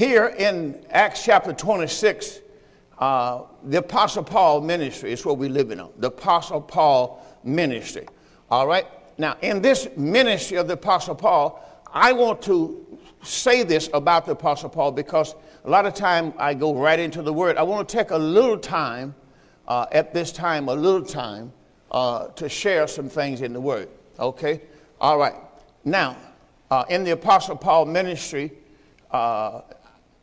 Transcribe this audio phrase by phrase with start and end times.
[0.00, 2.40] Here in Acts chapter 26,
[2.98, 5.92] uh, the Apostle Paul ministry is what we're living on.
[5.98, 8.06] The Apostle Paul ministry.
[8.50, 8.86] All right?
[9.18, 11.62] Now, in this ministry of the Apostle Paul,
[11.92, 15.34] I want to say this about the Apostle Paul because
[15.66, 17.58] a lot of time I go right into the Word.
[17.58, 19.14] I want to take a little time
[19.68, 21.52] uh, at this time, a little time,
[21.90, 23.90] uh, to share some things in the Word.
[24.18, 24.62] Okay?
[24.98, 25.36] All right.
[25.84, 26.16] Now,
[26.70, 28.52] uh, in the Apostle Paul ministry,
[29.10, 29.60] uh,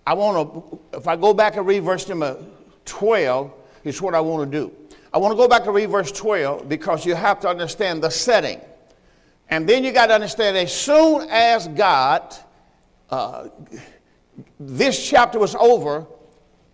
[0.07, 2.41] I want to, if I go back and read verse number
[2.85, 3.52] 12,
[3.84, 4.73] is what I want to do.
[5.13, 8.09] I want to go back and read verse 12 because you have to understand the
[8.09, 8.61] setting.
[9.49, 12.33] And then you got to understand as soon as God,
[13.09, 13.49] uh,
[14.57, 16.08] this chapter was over,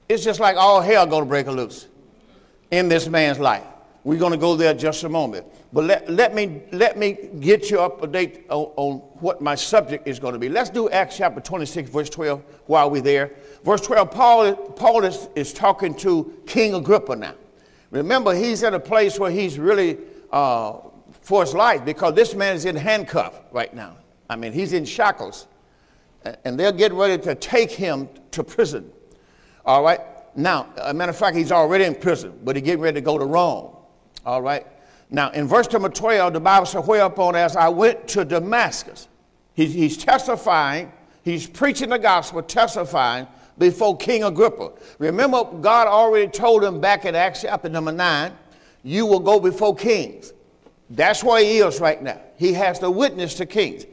[0.07, 1.87] it's just like all hell going to break loose
[2.69, 3.65] in this man's life.
[4.03, 5.47] We're going to go there just a moment.
[5.73, 9.55] But let, let, me, let me get you up to date on, on what my
[9.55, 10.47] subject is going to be.
[10.47, 13.31] Let's do Acts chapter 26, verse 12, while we're there.
[13.63, 17.33] Verse 12, Paul, Paul is, is talking to King Agrippa now.
[17.89, 19.97] Remember, he's in a place where he's really
[20.31, 20.77] uh,
[21.21, 23.97] for his life because this man is in handcuff right now.
[24.29, 25.47] I mean, he's in shackles.
[26.45, 28.91] And they're getting ready to take him to prison.
[29.65, 29.99] All right?
[30.35, 33.17] Now, a matter of fact, he's already in prison, but he's getting ready to go
[33.17, 33.75] to Rome.
[34.25, 34.65] All right?
[35.13, 39.07] Now, in verse number 12, the Bible says, Whereupon, as I went to Damascus,
[39.53, 43.27] he's, he's testifying, he's preaching the gospel, testifying
[43.59, 44.71] before King Agrippa.
[44.97, 48.33] Remember, God already told him back in Acts chapter number 9,
[48.81, 50.33] you will go before kings.
[50.89, 52.19] That's where he is right now.
[52.37, 53.85] He has to witness to kings.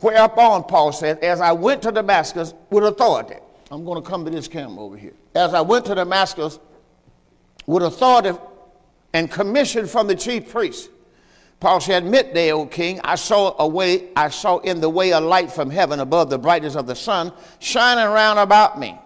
[0.00, 3.36] Whereupon, Paul says, as I went to Damascus with authority.
[3.70, 5.14] I'm going to come to this camera over here.
[5.34, 6.58] As I went to Damascus
[7.66, 8.38] with authority
[9.12, 10.90] and commission from the chief priest.
[11.60, 15.20] Paul said, Midday, O king, I saw a way, I saw in the way a
[15.20, 18.96] light from heaven above the brightness of the sun shining round about me,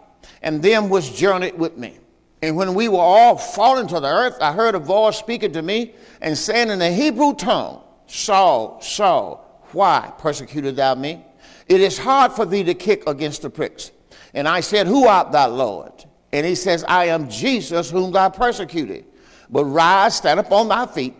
[0.43, 1.99] and them was journeyed with me.
[2.43, 5.62] And when we were all fallen to the earth, I heard a voice speaking to
[5.62, 11.25] me and saying in the Hebrew tongue, Saul, Saul, why persecuted thou me?
[11.69, 13.93] It is hard for thee to kick against the pricks.
[14.34, 15.93] And I said, Who art thou, Lord?
[16.32, 19.06] And he says, I am Jesus whom thou persecuted.
[19.52, 21.14] But rise, stand up on thy feet,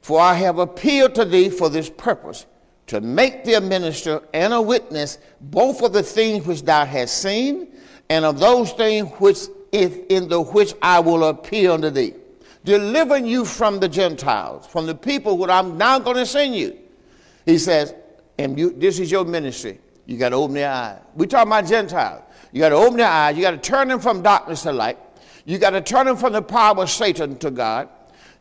[0.00, 2.46] for I have appealed to thee for this purpose,
[2.86, 7.18] to make thee a minister and a witness both of the things which thou hast
[7.18, 7.68] seen
[8.08, 9.38] and of those things which
[9.72, 12.14] if in the which I will appear unto thee,
[12.64, 16.78] delivering you from the Gentiles, from the people who I'm now going to send you.
[17.44, 17.94] He says,
[18.38, 19.80] and you, this is your ministry.
[20.06, 21.00] You got to open their eyes.
[21.14, 22.22] We talk about Gentiles.
[22.52, 23.36] You got to open their eyes.
[23.36, 24.98] You got to turn them from darkness to light.
[25.44, 27.88] You got to turn them from the power of Satan to God.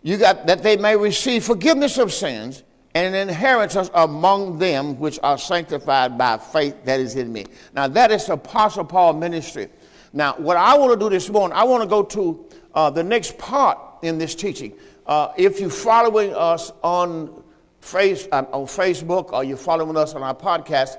[0.02, 2.64] You got that they may receive forgiveness of sins
[2.96, 7.46] and an inheritance among them which are sanctified by faith that is in me.
[7.74, 9.70] Now that is the Apostle Paul ministry.
[10.16, 13.04] Now, what I want to do this morning, I want to go to uh, the
[13.04, 14.74] next part in this teaching.
[15.08, 17.44] Uh, if you're following us on,
[17.82, 20.98] face, uh, on Facebook or you're following us on our podcast,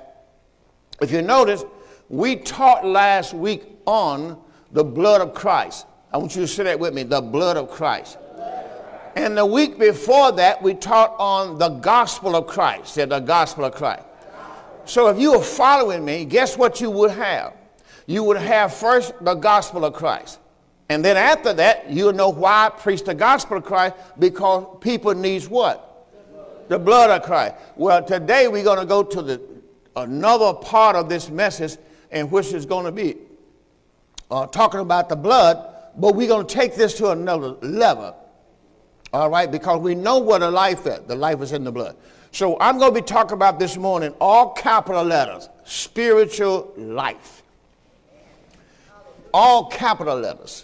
[1.01, 1.63] if you notice,
[2.09, 4.39] we taught last week on
[4.73, 5.87] the blood of Christ.
[6.11, 8.17] I want you to say that with me the blood of Christ.
[9.15, 12.93] And the week before that, we taught on the gospel of Christ.
[12.93, 14.03] Said the gospel of Christ.
[14.85, 17.53] So if you were following me, guess what you would have?
[18.07, 20.39] you would have first the gospel of Christ.
[20.89, 25.13] And then after that, you'll know why I preach the gospel of Christ because people
[25.15, 26.07] needs what?
[26.67, 27.55] The blood of Christ.
[27.75, 29.41] Well, today we're going to go to the
[29.95, 31.77] another part of this message
[32.11, 33.15] in which is going to be
[34.29, 38.15] uh, talking about the blood, but we're going to take this to another level.
[39.13, 40.99] All right, because we know what a life is.
[41.07, 41.95] The life is in the blood.
[42.31, 47.43] So I'm going to be talking about this morning all capital letters, spiritual life
[49.35, 50.63] all capital letters.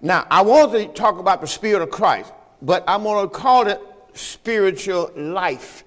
[0.00, 3.66] Now, I want to talk about the Spirit of Christ, but I'm going to call
[3.66, 3.80] it
[4.14, 5.82] spiritual life.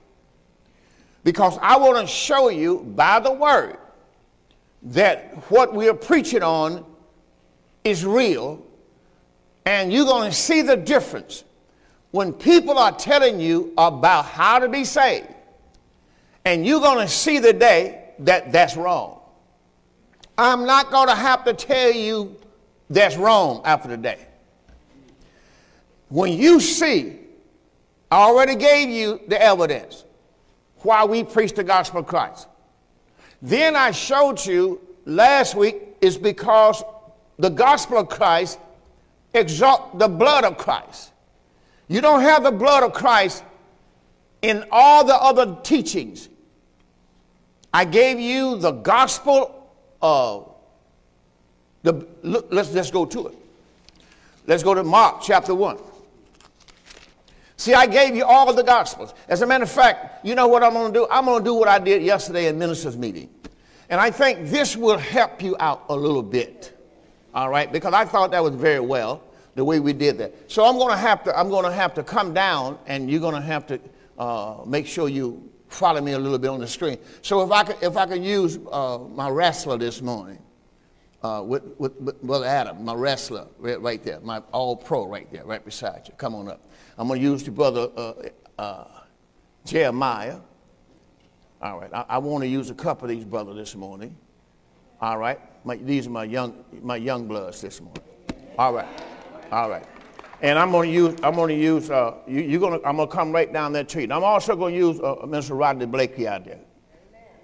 [1.23, 3.77] Because I want to show you by the Word
[4.83, 6.85] that what we are preaching on
[7.85, 8.65] is real,
[9.69, 11.44] and you're going to see the difference
[12.10, 15.27] when people are telling you about how to be saved,
[16.44, 19.19] and you're going to see the day that that's wrong.
[20.39, 22.36] I'm not going to have to tell you
[22.89, 24.25] that's wrong after the day.
[26.07, 27.19] When you see,
[28.10, 30.04] I already gave you the evidence
[30.77, 32.48] why we preach the gospel of Christ.
[33.39, 36.83] Then I showed you last week is because
[37.38, 38.57] the gospel of Christ
[39.33, 41.11] exalt the blood of Christ.
[41.87, 43.43] You don't have the blood of Christ
[44.41, 46.29] in all the other teachings.
[47.73, 49.71] I gave you the gospel
[50.01, 50.55] of
[51.83, 53.37] The, look, let's, let's go to it.
[54.47, 55.77] Let's go to Mark chapter 1.
[57.57, 59.13] See, I gave you all the gospels.
[59.27, 61.07] As a matter of fact, you know what I'm going to do?
[61.11, 63.29] I'm going to do what I did yesterday in ministers' meeting.
[63.89, 66.78] And I think this will help you out a little bit.
[67.33, 67.71] All right?
[67.71, 69.23] Because I thought that was very well
[69.55, 70.51] the way we did that.
[70.51, 73.19] So I'm going to have to I'm going to have to come down and you're
[73.19, 73.79] going to have to
[74.17, 76.97] uh, make sure you follow me a little bit on the screen.
[77.21, 80.39] So if I could if I could use uh, my wrestler this morning
[81.23, 85.31] uh, with, with, with Brother Adam, my wrestler right, right, there, my all pro right
[85.31, 86.13] there, right beside you.
[86.17, 86.61] Come on up.
[86.97, 88.13] I'm going to use the brother uh,
[88.57, 88.85] uh,
[89.65, 90.39] Jeremiah.
[91.61, 94.15] All right, I, I want to use a couple of these brothers this morning.
[95.01, 98.03] All right, my, these are my young my young bloods this morning.
[98.57, 98.87] All right,
[99.51, 99.85] all right.
[100.41, 102.95] And I'm going to use, I'm going to use, uh, you, you're going to, I'm
[102.95, 104.03] going to come right down that tree.
[104.03, 105.57] And I'm also going to use uh, Mr.
[105.57, 106.59] Rodney Blakey out there.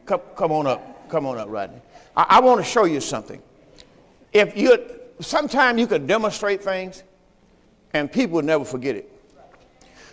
[0.05, 1.81] Come, come on up, come on up, Rodney.
[2.15, 3.41] I, I want to show you something
[4.31, 4.77] if you
[5.21, 7.03] sometimes you can demonstrate things
[7.93, 9.11] and people will never forget it.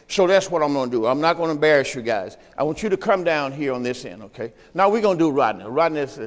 [0.08, 1.06] So that's what I'm going to do.
[1.06, 2.36] I'm not going to embarrass you guys.
[2.56, 4.52] I want you to come down here on this end, okay?
[4.74, 5.64] Now we're going to do Rodney.
[5.64, 6.20] Rodney is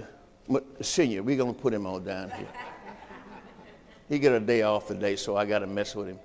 [0.81, 1.23] senior.
[1.23, 2.47] We're going to put him on down here.
[4.09, 6.19] He get a day off today, so I got to mess with him.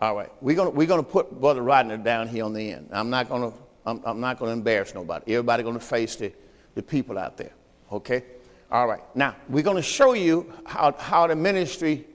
[0.00, 2.88] All right, we're going we're to put Brother Rodney down here on the end.
[2.92, 5.34] I'm not going to, I'm, I'm not going to embarrass nobody.
[5.34, 6.32] Everybody going to face the,
[6.74, 7.52] the people out there,
[7.90, 8.24] okay?
[8.70, 9.02] All right.
[9.14, 12.06] Now, we're going to show you how, how the ministry,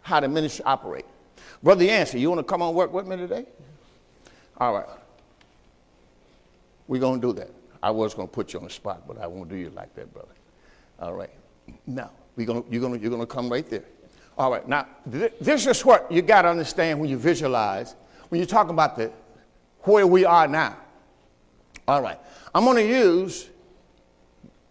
[0.00, 1.04] how the ministry operate.
[1.62, 3.46] Brother Yancey, you want to come on work with me today?
[4.58, 4.86] All right.
[6.88, 7.50] We're going to do that.
[7.82, 9.94] I was going to put you on the spot, but I won't do you like
[9.94, 10.34] that, brother.
[10.98, 11.30] All right.
[11.86, 13.84] Now, we're gonna, you're going you're gonna come right there.
[14.38, 14.66] All right.
[14.68, 17.96] Now, th- this is what you got to understand when you visualize,
[18.28, 19.10] when you talk about the,
[19.80, 20.76] where we are now.
[21.88, 22.18] All right.
[22.54, 23.48] I'm going to use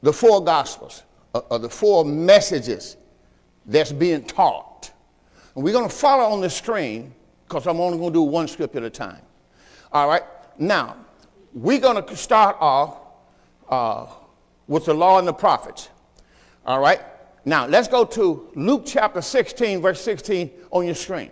[0.02, 1.04] the four gospels,
[1.34, 2.98] or uh, uh, the four messages
[3.66, 4.92] that's being taught.
[5.56, 7.14] And we're going to follow on the screen
[7.48, 9.22] because I'm only going to do one script at a time.
[9.92, 10.24] All right?
[10.58, 10.98] Now,
[11.56, 12.98] we're going to start off
[13.70, 14.06] uh,
[14.68, 15.90] with the law and the prophets.
[16.66, 17.02] All right?
[17.46, 21.32] Now, let's go to Luke chapter 16, verse 16 on your screen.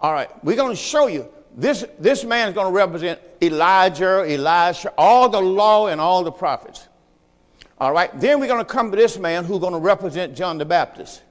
[0.00, 4.24] All right, we're going to show you this, this man is going to represent Elijah,
[4.28, 6.88] Elisha, all the law and all the prophets.
[7.78, 10.58] All right, then we're going to come to this man who's going to represent John
[10.58, 11.22] the Baptist.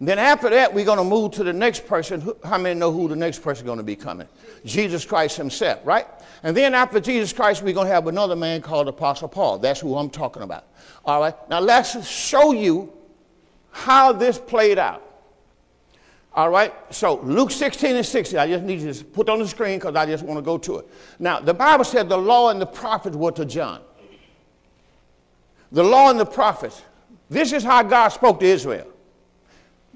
[0.00, 2.32] Then after that, we're going to move to the next person.
[2.42, 4.28] How many know who the next person is going to be coming?
[4.64, 6.06] Jesus Christ himself, right?
[6.42, 9.58] And then after Jesus Christ, we're going to have another man called Apostle Paul.
[9.58, 10.64] That's who I'm talking about.
[11.04, 12.92] All right, now let's show you
[13.70, 15.02] how this played out.
[16.34, 19.46] All right, so Luke 16 and 16, I just need you to put on the
[19.46, 20.88] screen because I just want to go to it.
[21.20, 23.80] Now, the Bible said the law and the prophets were to John
[25.74, 26.82] the law and the prophets.
[27.28, 28.86] This is how God spoke to Israel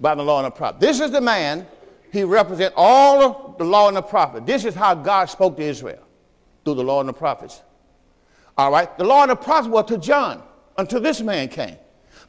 [0.00, 0.80] by the law and the prophet.
[0.80, 1.66] This is the man,
[2.12, 4.46] he represents all of the law and the prophet.
[4.46, 6.02] This is how God spoke to Israel
[6.64, 7.62] through the law and the prophets.
[8.56, 8.96] All right?
[8.98, 10.42] The law and the prophets were to John
[10.76, 11.76] until this man came.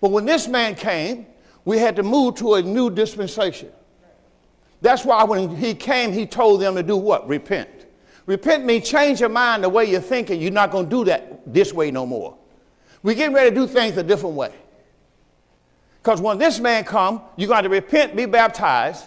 [0.02, 1.28] But when this man came,
[1.66, 3.72] we had to move to a new dispensation.
[4.82, 7.28] That's why when he came, he told them to do what?
[7.28, 7.70] Repent.
[8.26, 10.40] Repent means change your mind the way you're thinking.
[10.42, 12.38] You're not going to do that this way no more.
[13.02, 14.54] We're getting ready to do things a different way.
[16.02, 19.06] Because when this man come, you're going to repent, be baptized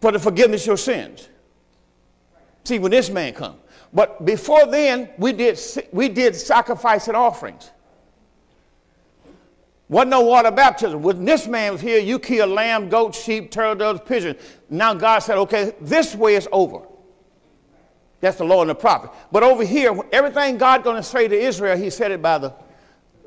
[0.00, 1.28] for the forgiveness of your sins.
[2.64, 3.56] See, when this man come.
[3.92, 5.60] But before then, we did,
[5.92, 7.70] we did sacrifice and offerings.
[9.88, 11.02] Wasn't no water baptism.
[11.02, 14.36] When this man was here, you kill lamb, goat, sheep, turtle doves, pigeon.
[14.70, 16.80] Now God said, okay, this way is over.
[18.20, 19.10] That's the law and the prophet.
[19.30, 22.54] But over here, everything God going to say to Israel, he said it by the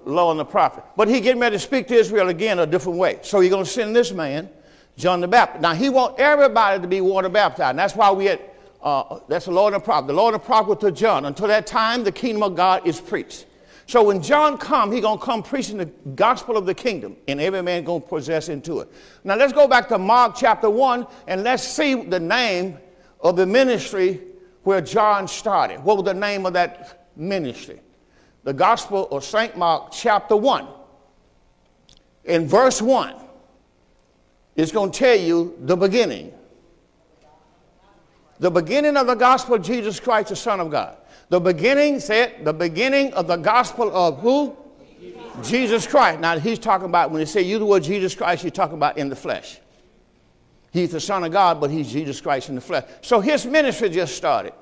[0.07, 0.83] law and the prophet.
[0.95, 3.19] But he getting ready to speak to Israel again a different way.
[3.21, 4.49] So he's going to send this man,
[4.97, 5.61] John the Baptist.
[5.61, 7.71] Now he want everybody to be water baptized.
[7.71, 8.41] And that's why we had,
[8.81, 10.07] uh, that's the law and the prophet.
[10.07, 11.25] The law and the prophet to John.
[11.25, 13.45] Until that time, the kingdom of God is preached.
[13.87, 17.39] So when John come, he going to come preaching the gospel of the kingdom, and
[17.39, 18.91] every man going to possess into it.
[19.23, 22.77] Now let's go back to Mark chapter 1, and let's see the name
[23.21, 24.21] of the ministry
[24.63, 25.81] where John started.
[25.85, 27.79] What was the name of that ministry?
[28.47, 29.57] The Gospel of St.
[29.57, 30.69] Mark, chapter 1.
[32.23, 33.13] In verse 1,
[34.55, 36.31] it's going to tell you the beginning.
[38.39, 40.95] The beginning of the gospel of Jesus Christ, the Son of God.
[41.27, 44.55] The beginning, said, the beginning of the gospel of who?
[44.97, 46.21] Jesus, Jesus Christ.
[46.21, 48.97] Now, he's talking about, when he say you the word Jesus Christ, he's talking about
[48.97, 49.59] in the flesh.
[50.71, 52.85] He's the Son of God, but he's Jesus Christ in the flesh.
[53.01, 54.53] So his ministry just started.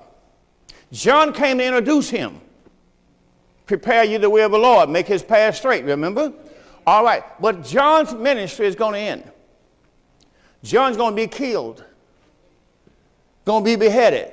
[0.91, 2.41] John came to introduce him.
[3.65, 6.31] Prepare you the way of the Lord, make his path straight, remember?
[6.85, 9.31] All right, but John's ministry is going to end.
[10.63, 11.83] John's going to be killed,
[13.43, 14.31] going to be beheaded.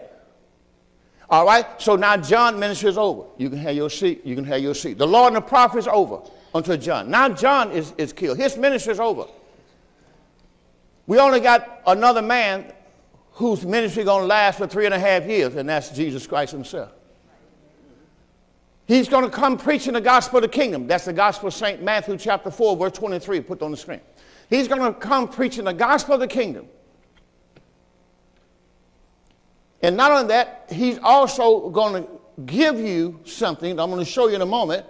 [1.31, 3.25] All right, so now John's ministry is over.
[3.39, 4.21] You can have your seat.
[4.25, 4.99] You can have your seat.
[4.99, 6.21] The Lord and the prophet is over
[6.55, 7.11] until John.
[7.11, 8.37] Now John is, is killed.
[8.37, 9.25] His ministry is over.
[11.07, 12.71] We only got another man
[13.33, 16.27] whose ministry is going to last for three and a half years, and that's Jesus
[16.27, 16.93] Christ himself.
[18.87, 20.87] He's going to come preaching the gospel of the kingdom.
[20.87, 21.83] That's the gospel of St.
[21.83, 24.01] Matthew chapter 4, verse 23, put on the screen.
[24.51, 26.67] He's going to come preaching the gospel of the kingdom.
[29.83, 32.09] And not only that, he's also going to
[32.47, 34.87] give you something I'm going to show you in a moment,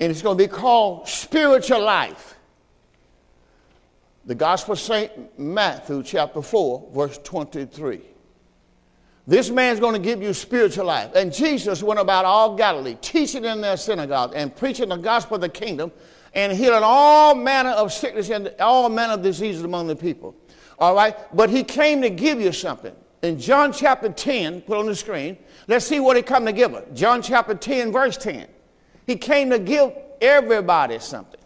[0.00, 2.34] and it's going to be called spiritual life.
[4.24, 5.38] The Gospel of St.
[5.38, 8.00] Matthew, chapter 4, verse 23.
[9.26, 11.14] This man's going to give you spiritual life.
[11.16, 15.40] And Jesus went about all Galilee, teaching in their synagogue and preaching the gospel of
[15.40, 15.90] the kingdom
[16.32, 20.36] and healing all manner of sickness and all manner of diseases among the people.
[20.78, 21.16] All right?
[21.34, 22.94] But he came to give you something.
[23.22, 26.74] In John chapter 10, put on the screen, let's see what he come to give
[26.74, 26.84] us.
[26.94, 28.46] John chapter 10, verse 10.
[29.06, 31.40] He came to give everybody something.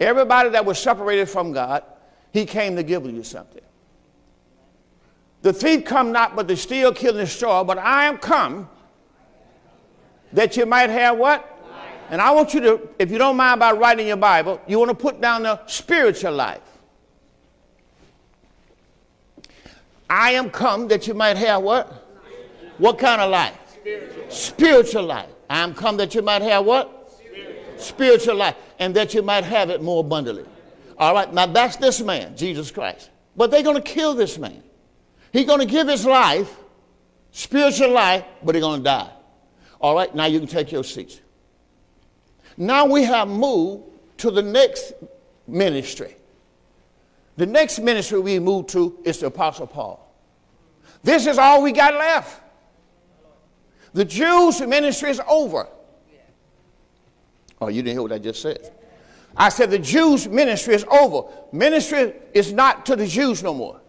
[0.00, 1.84] Everybody that was separated from God,
[2.32, 3.62] he came to give you something.
[5.42, 8.68] The thief come not but to steal, kill, and destroy, but I am come
[10.32, 11.48] that you might have what?
[12.10, 14.90] And I want you to, if you don't mind about writing your Bible, you want
[14.90, 16.60] to put down the spiritual life.
[20.08, 21.90] I am come that you might have what?
[22.78, 23.54] What kind of life?
[23.72, 25.30] Spiritual, Spiritual life.
[25.48, 27.10] I am come that you might have what?
[27.10, 27.78] Spiritual.
[27.78, 28.56] Spiritual life.
[28.78, 30.44] And that you might have it more abundantly.
[30.98, 33.10] All right, now that's this man, Jesus Christ.
[33.36, 34.62] But they're going to kill this man.
[35.32, 36.54] He's going to give his life,
[37.30, 39.10] spiritual life, but he's going to die.
[39.80, 41.20] All right, now you can take your seats.
[42.56, 43.84] Now we have moved
[44.18, 44.92] to the next
[45.48, 46.16] ministry.
[47.36, 50.14] The next ministry we move to is the Apostle Paul.
[51.02, 52.40] This is all we got left.
[53.94, 55.66] The Jews' ministry is over.
[57.60, 58.72] Oh, you didn't hear what I just said.
[59.36, 61.28] I said the Jews' ministry is over.
[61.52, 63.81] Ministry is not to the Jews no more.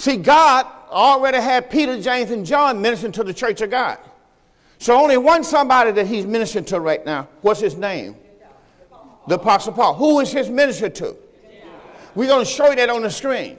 [0.00, 3.98] See, God already had Peter, James, and John ministering to the church of God.
[4.78, 7.28] So only one somebody that he's ministering to right now.
[7.42, 8.16] What's his name?
[9.28, 9.92] The Apostle Paul.
[9.96, 11.16] Who is his minister to?
[12.14, 13.58] We're going to show you that on the screen.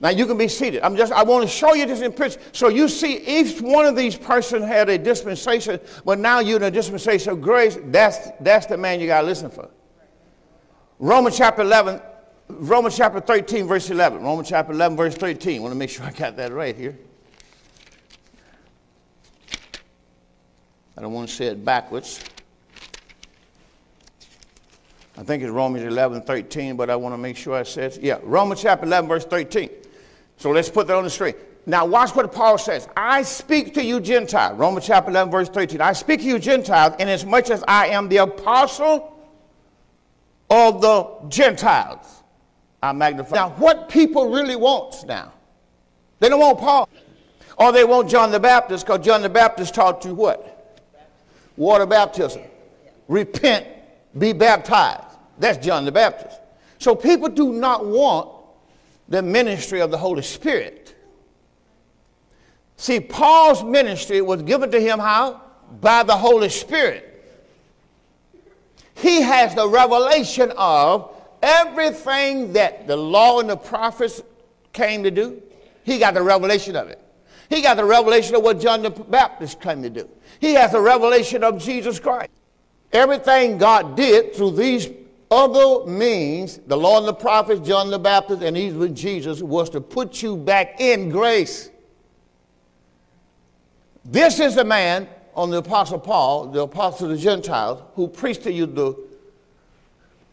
[0.00, 0.82] Now you can be seated.
[0.82, 2.40] I'm just I want to show you this in picture.
[2.50, 6.64] So you see each one of these persons had a dispensation, but now you're in
[6.64, 7.78] a dispensation of grace.
[7.84, 9.70] That's that's the man you gotta listen for.
[10.98, 12.02] Romans chapter 11,
[12.58, 14.22] Romans chapter 13, verse 11.
[14.22, 15.58] Romans chapter 11, verse 13.
[15.58, 16.96] I want to make sure I got that right here.
[20.96, 22.24] I don't want to say it backwards.
[25.18, 28.02] I think it's Romans 11, 13, but I want to make sure I said it.
[28.02, 29.70] Yeah, Romans chapter 11, verse 13.
[30.36, 31.34] So let's put that on the screen.
[31.66, 32.88] Now, watch what Paul says.
[32.96, 34.58] I speak to you, Gentiles.
[34.58, 35.80] Romans chapter 11, verse 13.
[35.80, 39.18] I speak to you, Gentiles, inasmuch as I am the apostle
[40.48, 42.22] of the Gentiles.
[42.82, 43.34] I magnify.
[43.34, 45.32] Now, what people really want now?
[46.20, 46.88] They don't want Paul.
[47.58, 50.84] Or they want John the Baptist because John the Baptist taught you what?
[51.56, 52.42] Water baptism.
[53.08, 53.66] Repent,
[54.18, 55.16] be baptized.
[55.38, 56.38] That's John the Baptist.
[56.78, 58.30] So people do not want
[59.08, 60.94] the ministry of the Holy Spirit.
[62.76, 65.40] See, Paul's ministry was given to him how?
[65.80, 67.04] By the Holy Spirit.
[68.94, 74.22] He has the revelation of Everything that the law and the prophets
[74.72, 75.42] came to do,
[75.84, 77.00] he got the revelation of it.
[77.48, 80.08] He got the revelation of what John the Baptist came to do.
[80.40, 82.30] He has the revelation of Jesus Christ.
[82.92, 84.88] Everything God did through these
[85.30, 89.80] other means, the law and the prophets, John the Baptist, and even Jesus, was to
[89.80, 91.70] put you back in grace.
[94.04, 98.44] This is the man on the Apostle Paul, the Apostle of the Gentiles, who preached
[98.44, 98.96] to you the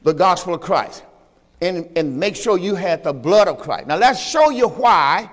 [0.03, 1.03] the gospel of Christ
[1.61, 3.87] and, and make sure you had the blood of Christ.
[3.87, 5.29] Now, let's show you why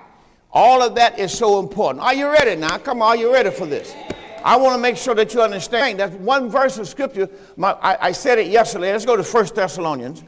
[0.51, 2.03] all of that is so important.
[2.03, 2.77] Are you ready now?
[2.77, 3.95] Come on, are you ready for this?
[4.43, 5.99] I want to make sure that you understand.
[5.99, 7.29] That's one verse of scripture.
[7.57, 8.91] My, I, I, said it yesterday.
[8.91, 10.23] Let's go to 1 Thessalonians.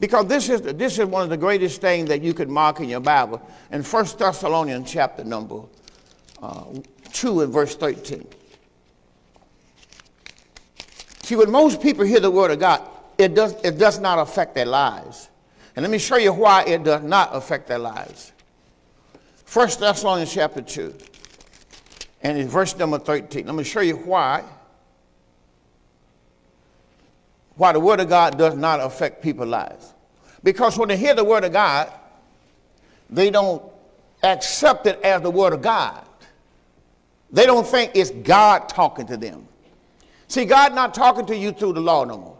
[0.00, 2.88] Because this is, this is one of the greatest things that you could mark in
[2.88, 3.42] your Bible.
[3.72, 5.62] In 1 Thessalonians chapter number
[6.40, 6.66] uh,
[7.12, 8.26] 2 and verse 13.
[11.24, 14.54] See, when most people hear the word of God, it does, it does not affect
[14.54, 15.28] their lives.
[15.74, 18.32] And let me show you why it does not affect their lives.
[19.44, 20.94] First Thessalonians chapter 2,
[22.22, 23.46] and in verse number 13.
[23.46, 24.44] Let me show you why
[27.56, 29.92] why the Word of God does not affect people's lives.
[30.44, 31.92] Because when they hear the Word of God,
[33.10, 33.60] they don't
[34.22, 36.06] accept it as the Word of God.
[37.32, 39.48] They don't think it's God talking to them.
[40.28, 42.37] See, God not talking to you through the law no more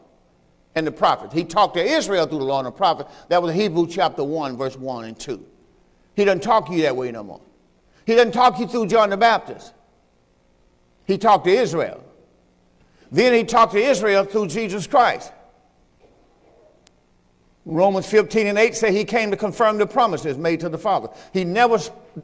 [0.75, 1.35] and the prophets.
[1.35, 3.11] He talked to Israel through the law and the prophets.
[3.29, 5.45] That was Hebrew chapter 1, verse 1 and 2.
[6.15, 7.41] He doesn't talk to you that way no more.
[8.07, 9.73] He doesn't talk to you through John the Baptist.
[11.07, 12.05] He talked to Israel.
[13.11, 15.33] Then he talked to Israel through Jesus Christ.
[17.65, 21.09] Romans 15 and 8 say he came to confirm the promises made to the Father.
[21.35, 21.79] He never,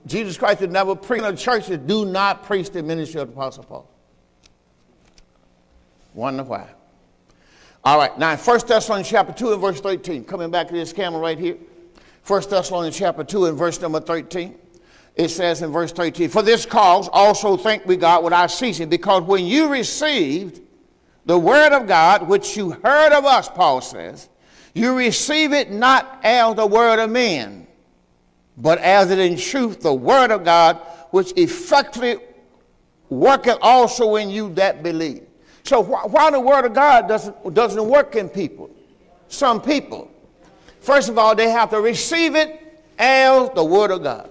[0.07, 1.25] Jesus Christ had never preached.
[1.25, 3.91] The churches do not preach the ministry of the Apostle Paul.
[6.15, 6.69] Wonder why.
[7.85, 10.91] All right, now in 1 Thessalonians chapter 2 and verse 13, coming back to this
[10.91, 11.59] camera right here.
[12.27, 14.55] 1 Thessalonians chapter 2 and verse number 13.
[15.17, 19.25] It says in verse 13, For this cause also thank we God without ceasing, because
[19.25, 20.63] when you received
[21.27, 24.31] the word of God, which you heard of us, Paul says,
[24.73, 27.67] you receive it not as the word of men,
[28.57, 30.77] but as it in truth the word of God,
[31.11, 32.17] which effectively
[33.11, 35.27] worketh also in you that believe.
[35.65, 38.71] So wh- why the word of God doesn't, doesn't work in people?
[39.29, 40.11] Some people.
[40.81, 42.61] First of all, they have to receive it
[42.99, 44.31] as the word of God.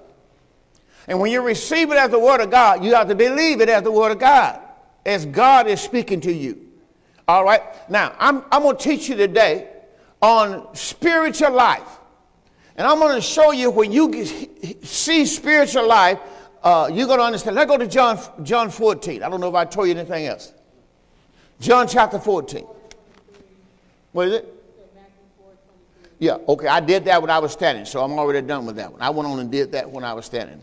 [1.08, 3.68] And when you receive it as the word of God, you have to believe it
[3.68, 4.62] as the word of God,
[5.06, 6.70] as God is speaking to you.
[7.28, 7.62] All right?
[7.90, 9.70] Now, I'm, I'm going to teach you today
[10.22, 12.00] on spiritual life.
[12.78, 14.26] And I'm going to show you when you
[14.84, 16.20] see spiritual life,
[16.64, 17.56] uh, you're going to understand.
[17.56, 19.22] Let's go to John, John 14.
[19.24, 20.54] I don't know if I told you anything else.
[21.64, 22.66] John chapter 14.
[24.12, 24.54] What is it?
[26.20, 26.68] Yeah, okay.
[26.68, 29.02] I did that when I was standing, so I'm already done with that one.
[29.02, 30.62] I went on and did that when I was standing.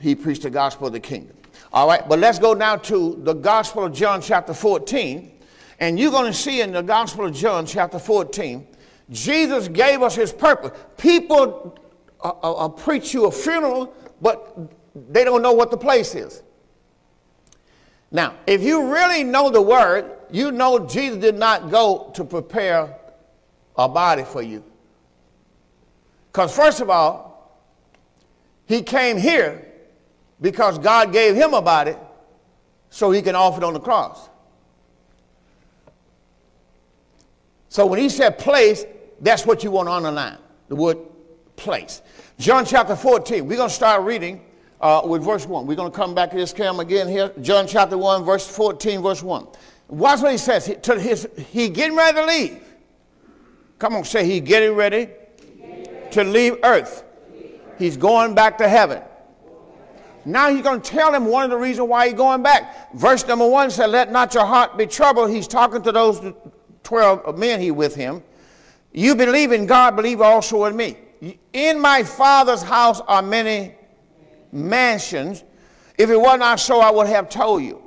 [0.00, 1.36] He preached the gospel of the kingdom.
[1.72, 5.30] All right, but let's go now to the gospel of John chapter 14.
[5.78, 8.66] And you're going to see in the Gospel of John, chapter 14,
[9.08, 10.78] Jesus gave us his purpose.
[10.98, 11.78] People
[12.20, 14.58] uh, uh, uh, preach you a funeral, but
[15.12, 16.42] they don't know what the place is.
[18.10, 22.96] Now, if you really know the word, you know Jesus did not go to prepare
[23.76, 24.64] a body for you.
[26.30, 27.30] Because, first of all,
[28.66, 29.66] he came here
[30.40, 31.94] because God gave him a body
[32.88, 34.28] so he can offer it on the cross.
[37.68, 38.84] So when he said place,
[39.20, 40.98] that's what you want to underline the word
[41.56, 42.02] place.
[42.38, 44.44] John chapter 14, we're going to start reading
[44.80, 45.66] uh, with verse 1.
[45.66, 47.32] We're going to come back to this camera again here.
[47.40, 49.46] John chapter 1, verse 14, verse 1.
[49.88, 50.66] Watch what he says.
[50.66, 52.62] He, to his, he getting ready to leave.
[53.78, 55.08] Come on, say he getting ready,
[55.58, 56.10] ready.
[56.12, 57.04] to leave earth.
[57.78, 59.02] He's going back to heaven.
[60.26, 62.92] Now he's going to tell him one of the reasons why he's going back.
[62.94, 65.30] Verse number one said, Let not your heart be troubled.
[65.30, 66.20] He's talking to those
[66.82, 68.22] 12 men he with him.
[68.92, 70.98] You believe in God, believe also in me.
[71.52, 73.74] In my Father's house are many
[74.52, 75.44] mansions.
[75.98, 77.82] If it were not so, I would have told you.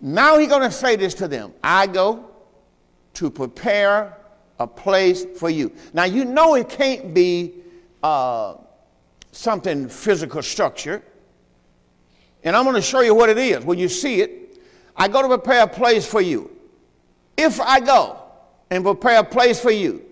[0.00, 2.28] Now he's going to say this to them I go
[3.14, 4.18] to prepare
[4.58, 5.72] a place for you.
[5.92, 7.54] Now you know it can't be
[8.02, 8.56] uh,
[9.30, 11.02] something physical structure.
[12.44, 13.64] And I'm going to show you what it is.
[13.64, 14.58] When you see it,
[14.96, 16.50] I go to prepare a place for you.
[17.36, 18.20] If I go
[18.70, 20.04] and prepare a place for you,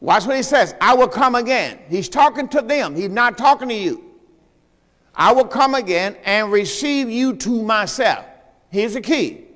[0.00, 1.80] watch what he says I will come again.
[1.88, 4.07] He's talking to them, he's not talking to you.
[5.18, 8.24] I will come again and receive you to myself.
[8.70, 9.46] Here's the key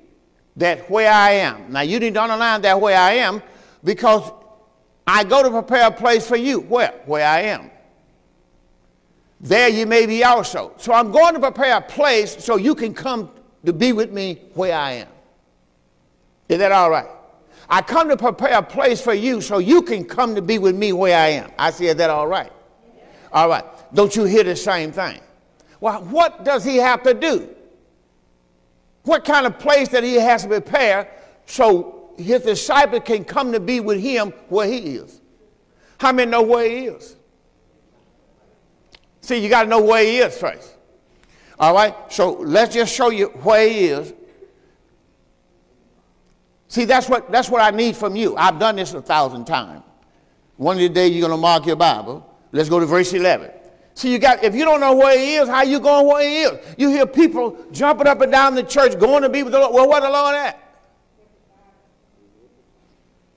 [0.57, 1.71] that where I am.
[1.71, 3.41] Now, you need to underline that where I am
[3.81, 4.29] because
[5.07, 6.59] I go to prepare a place for you.
[6.59, 6.93] Where?
[7.05, 7.71] Where I am.
[9.39, 10.73] There you may be also.
[10.77, 13.31] So I'm going to prepare a place so you can come
[13.65, 15.07] to be with me where I am.
[16.49, 17.07] Is that all right?
[17.69, 20.75] I come to prepare a place for you so you can come to be with
[20.75, 21.51] me where I am.
[21.57, 22.51] I say, is that all right?
[23.31, 23.63] All right.
[23.93, 25.19] Don't you hear the same thing?
[25.83, 27.49] Well, what does he have to do?
[29.01, 31.11] What kind of place that he has to prepare
[31.45, 35.19] so his disciple can come to be with him where he is?
[35.99, 37.17] How many know where he is?
[39.19, 40.73] See, you got to know where he is first.
[41.59, 41.93] All right?
[42.07, 44.13] So let's just show you where he is
[46.69, 48.37] See, that's what, that's what I need from you.
[48.37, 49.83] I've done this a thousand times.
[50.55, 52.25] One of the days you're going to mark your Bible.
[52.53, 53.51] Let's go to verse 11.
[53.95, 56.41] See, you got, if you don't know where he is, how you going where he
[56.41, 56.75] is?
[56.77, 59.73] You hear people jumping up and down the church going to be with the Lord.
[59.73, 60.59] Well, where the Lord at?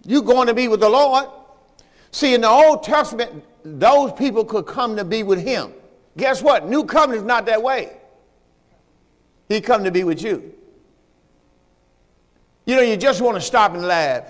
[0.04, 1.26] You going to be with the Lord.
[2.10, 5.72] See, in the Old Testament, those people could come to be with him.
[6.16, 6.66] Guess what?
[6.66, 7.96] New covenant is not that way.
[9.48, 10.54] He come to be with you.
[12.64, 14.24] You know, you just want to stop and laugh.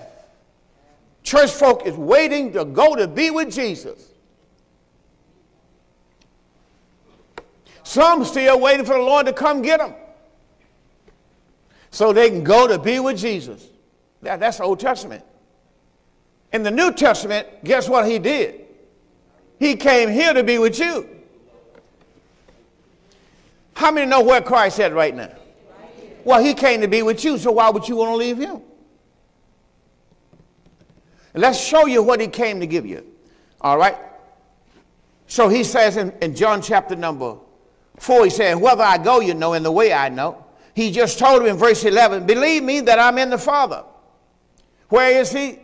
[1.23, 4.11] Church folk is waiting to go to be with Jesus.
[7.87, 9.93] Some still waiting for the Lord to come get them
[11.89, 13.65] so they can go to be with Jesus.
[14.21, 15.23] That, that's the Old Testament.
[16.51, 18.65] In the New Testament, guess what he did?
[19.57, 21.07] He came here to be with you.
[23.73, 25.31] How many know where Christ at right now?
[26.25, 28.63] Well, he came to be with you, so why would you want to leave him?
[31.33, 33.05] let's show you what he came to give you.
[33.61, 33.95] All right?
[35.27, 37.37] So he says in, in John chapter number
[37.97, 40.45] 4, he said, Whether I go, you know, in the way I know.
[40.73, 43.83] He just told him in verse 11, Believe me that I'm in the Father.
[44.89, 45.59] Where is he?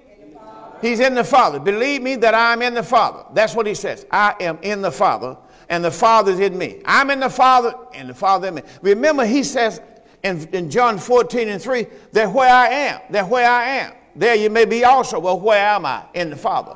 [0.82, 1.60] He's in the Father.
[1.60, 3.24] Believe me that I'm in the Father.
[3.34, 4.06] That's what he says.
[4.12, 5.38] I am in the Father,
[5.70, 6.82] and the Father's in me.
[6.84, 8.64] I'm in the Father, and the Father in me.
[8.82, 9.80] Remember, he says
[10.24, 14.36] in, in John 14 and 3 that where I am, that where I am, there
[14.36, 15.20] you may be also.
[15.20, 16.04] Well, where am I?
[16.16, 16.76] In the Father.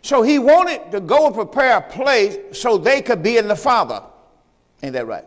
[0.00, 3.56] So he wanted to go and prepare a place so they could be in the
[3.56, 4.02] Father.
[4.82, 5.24] Ain't that right?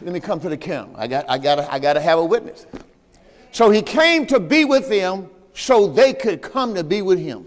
[0.00, 0.94] Let me come to the camera.
[0.96, 2.66] I got, I got, I got to have a witness.
[3.52, 7.46] So he came to be with them so they could come to be with him.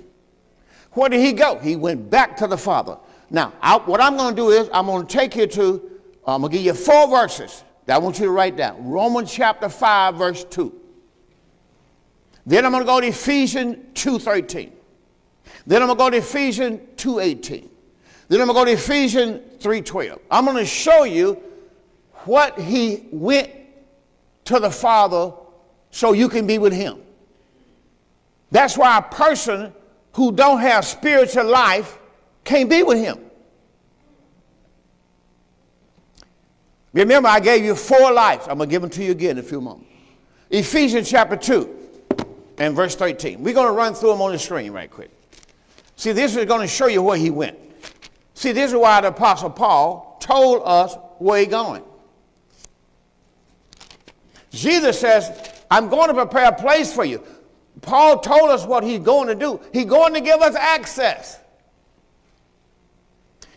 [0.92, 1.58] Where did he go?
[1.60, 2.98] He went back to the Father.
[3.30, 5.92] Now, I, what I'm going to do is I'm going to take you to,
[6.26, 8.88] uh, I'm going to give you four verses that I want you to write down.
[8.88, 10.74] Romans chapter 5, verse 2.
[12.46, 14.72] Then I'm going to go to Ephesians 2.13.
[15.68, 17.70] Then I'm going to go to Ephesians 2.18.
[18.28, 20.20] Then I'm going to go to Ephesians 3.12.
[20.32, 21.42] I'm going to show you
[22.26, 23.52] what he went
[24.46, 25.32] to the Father
[25.92, 27.02] so you can be with him.
[28.52, 29.74] That's why a person
[30.14, 31.98] who don't have spiritual life
[32.44, 33.20] can't be with him.
[36.94, 38.48] Remember, I gave you four lives.
[38.48, 39.90] I'm going to give them to you again in a few moments.
[40.50, 41.76] Ephesians chapter 2
[42.58, 43.44] and verse 13.
[43.44, 45.12] We're going to run through them on the screen right quick.
[45.98, 47.58] See, this is going to show you where he went.
[48.36, 51.84] See, this is why the Apostle Paul told us where he's going.
[54.52, 57.24] Jesus says, I'm going to prepare a place for you.
[57.82, 59.60] Paul told us what he's going to do.
[59.74, 61.40] He's going to give us access.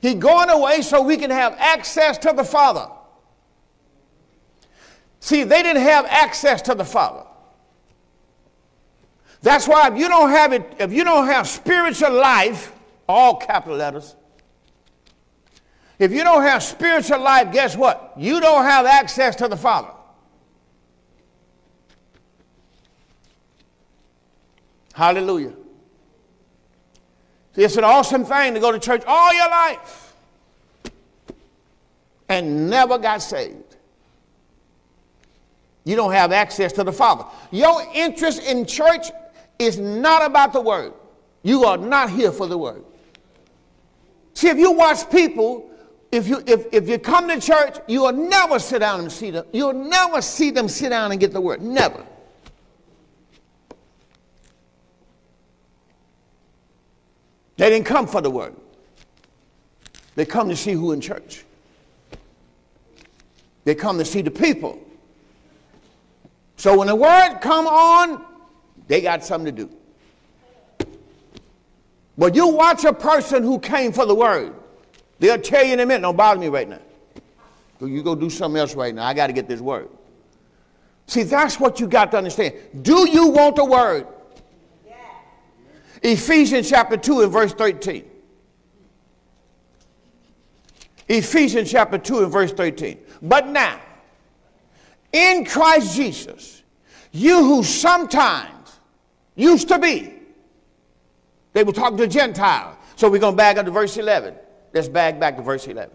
[0.00, 2.88] He's going away so we can have access to the Father.
[5.18, 7.24] See, they didn't have access to the Father.
[9.42, 12.72] That's why if you don't have it, if you don't have spiritual life,
[13.08, 14.14] all capital letters,
[15.98, 18.12] if you don't have spiritual life, guess what?
[18.16, 19.90] You don't have access to the Father.
[24.94, 25.54] Hallelujah.
[27.54, 30.14] See, it's an awesome thing to go to church all your life
[32.28, 33.76] and never got saved.
[35.84, 37.24] You don't have access to the Father.
[37.50, 39.06] Your interest in church
[39.58, 40.92] is not about the Word.
[41.42, 42.84] You are not here for the Word.
[44.34, 45.70] See, if you watch people,
[46.10, 49.30] if you, if, if you come to church, you will never sit down and see
[49.30, 49.46] them.
[49.52, 51.60] You'll never see them sit down and get the Word.
[51.60, 52.04] Never.
[57.58, 58.54] They didn't come for the word.
[60.14, 61.44] They come to see who in church.
[63.64, 64.80] They come to see the people.
[66.56, 68.24] So when the word come on,
[68.86, 70.88] they got something to do.
[72.16, 74.54] But you watch a person who came for the word.
[75.18, 76.80] They'll tell you in a minute, don't bother me right now.
[77.80, 79.06] You go do something else right now.
[79.06, 79.88] I got to get this word.
[81.06, 82.54] See, that's what you got to understand.
[82.82, 84.06] Do you want the word?
[86.02, 88.04] Ephesians chapter 2 and verse 13.
[91.08, 92.98] Ephesians chapter 2 and verse 13.
[93.22, 93.80] But now,
[95.12, 96.62] in Christ Jesus,
[97.10, 98.78] you who sometimes
[99.34, 100.12] used to be,
[101.54, 102.76] they were talking to Gentiles.
[102.96, 104.34] So we're going to back up to verse 11.
[104.72, 105.94] Let's back back to verse 11.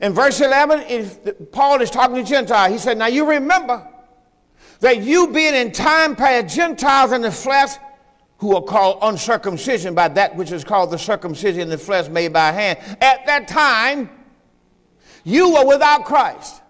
[0.00, 2.72] In verse 11, if Paul is talking to Gentiles.
[2.72, 3.86] He said, Now you remember
[4.80, 7.76] that you being in time past Gentiles in the flesh,
[8.38, 12.32] who are called uncircumcision by that which is called the circumcision in the flesh made
[12.32, 12.76] by hand.
[13.00, 14.10] At that time,
[15.22, 16.60] you were without Christ.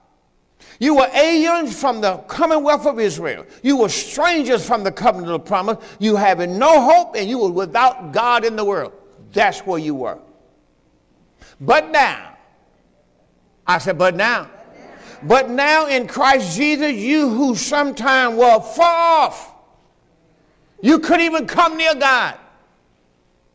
[0.79, 3.47] You were aliens from the commonwealth of Israel.
[3.63, 5.79] You were strangers from the covenant of promise.
[5.99, 8.93] You having no hope, and you were without God in the world.
[9.33, 10.19] That's where you were.
[11.63, 12.37] But now,
[13.65, 14.51] I said, but now.
[15.23, 19.55] But now in Christ Jesus, you who sometime were far off,
[20.81, 22.37] you couldn't even come near God.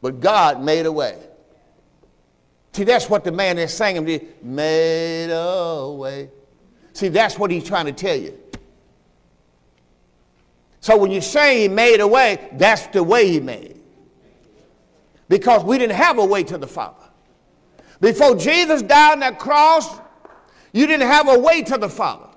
[0.02, 1.20] But God made a way.
[2.72, 4.08] See, that's what the man is saying.
[4.08, 6.30] He made a way.
[6.93, 8.39] See, that's what he's trying to tell you.
[10.80, 13.82] So when you say he made a way, that's the way he made.
[15.28, 17.07] Because we didn't have a way to the Father.
[18.00, 20.00] Before Jesus died on that cross,
[20.72, 22.28] you didn't have a way to the Father.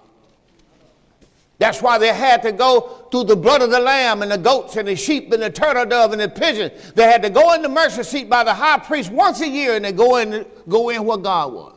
[1.58, 4.76] That's why they had to go through the blood of the lamb and the goats
[4.76, 6.70] and the sheep and the turtle dove and the pigeon.
[6.94, 9.76] They had to go in the mercy seat by the high priest once a year
[9.76, 11.76] and they go in, go in where God was.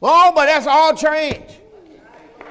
[0.00, 1.56] Oh, but that's all changed.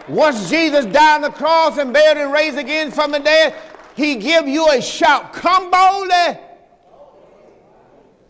[0.10, 3.56] Once Jesus died on the cross and buried and raised again from the dead,
[3.96, 6.42] he give you a shout, come boldly.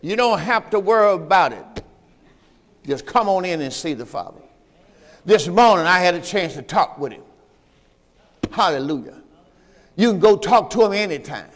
[0.02, 1.64] You don't have to worry about it.
[2.86, 4.40] Just come on in and see the Father.
[5.24, 7.22] This morning I had a chance to talk with him.
[8.50, 9.20] Hallelujah.
[9.96, 11.50] You can go talk to him anytime.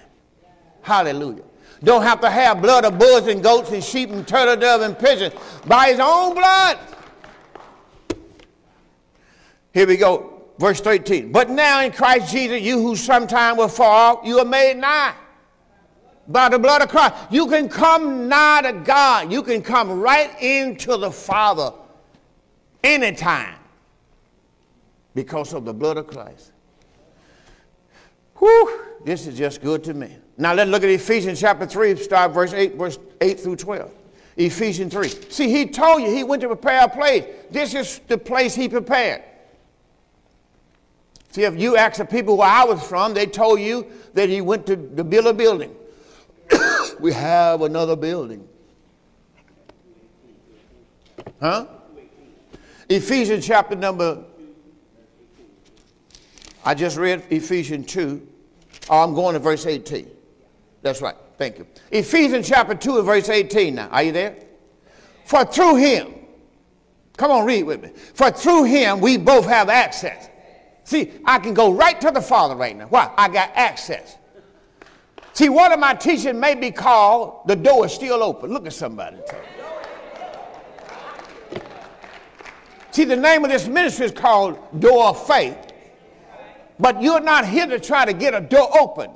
[0.83, 1.45] Hallelujah.
[1.83, 4.99] Don't have to have blood of bulls and goats and sheep and turtle dove and
[4.99, 5.35] pigeons.
[5.67, 6.79] By his own blood.
[9.73, 10.43] Here we go.
[10.59, 11.33] Verse 13.
[11.33, 15.15] But now in Christ Jesus, you who sometime were far off, you are made nigh.
[16.27, 17.15] By the blood of Christ.
[17.31, 19.31] You can come nigh to God.
[19.31, 21.73] You can come right into the Father
[22.83, 23.57] anytime
[25.15, 26.53] because of the blood of Christ.
[28.39, 30.17] Whew, this is just good to me.
[30.37, 33.95] Now let's look at Ephesians chapter 3, start verse 8, verse 8 through 12.
[34.37, 35.09] Ephesians 3.
[35.31, 37.25] See, he told you he went to prepare a place.
[37.51, 39.23] This is the place he prepared.
[41.31, 44.41] See, if you ask the people where I was from, they told you that he
[44.41, 45.75] went to, to build a building.
[47.01, 48.49] We have another building.
[51.41, 51.67] Huh?
[52.89, 54.25] Ephesians chapter number
[56.65, 58.27] I just read Ephesians 2.
[58.89, 60.11] Oh, I'm going to verse 18.
[60.83, 61.17] That's right.
[61.37, 61.67] Thank you.
[61.91, 63.89] Ephesians chapter 2 and verse 18 now.
[63.89, 64.37] Are you there?
[65.27, 66.15] For through him,
[67.17, 67.91] come on, read with me.
[67.91, 70.29] For through him we both have access.
[70.85, 72.87] See, I can go right to the Father right now.
[72.87, 73.13] Why?
[73.17, 74.17] I got access.
[75.35, 78.53] See, one of my teaching may be called The Door is Still Open.
[78.53, 79.17] Look at somebody.
[82.93, 85.59] See, the name of this ministry is called Door of Faith.
[86.79, 89.11] But you're not here to try to get a door open.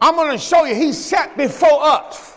[0.00, 2.36] I'm going to show you, He sat before us.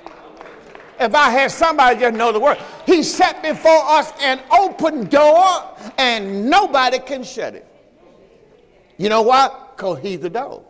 [0.99, 5.77] If I had somebody just know the word, He sat before us an open door
[5.99, 7.67] and nobody can shut it.
[8.97, 9.49] You know why?
[9.75, 10.63] Because He's the door.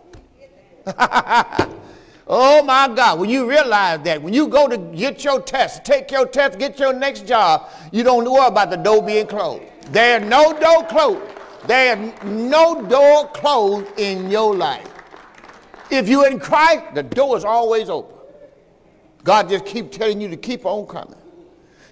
[2.28, 6.12] oh my God, when you realize that, when you go to get your test, take
[6.12, 9.64] your test, get your next job, you don't worry about the door being closed.
[9.92, 11.22] There's no door closed.
[11.68, 14.88] There's no door closed in your life.
[15.90, 18.16] If you're in Christ, the door is always open.
[19.24, 21.16] God just keep telling you to keep on coming.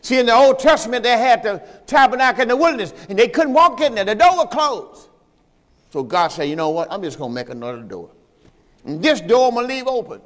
[0.01, 3.53] See, in the Old Testament, they had the tabernacle in the wilderness, and they couldn't
[3.53, 4.05] walk in there.
[4.05, 5.09] The door was closed.
[5.91, 6.91] So God said, you know what?
[6.91, 8.09] I'm just going to make another door.
[8.85, 10.21] And this door I'm going to leave open.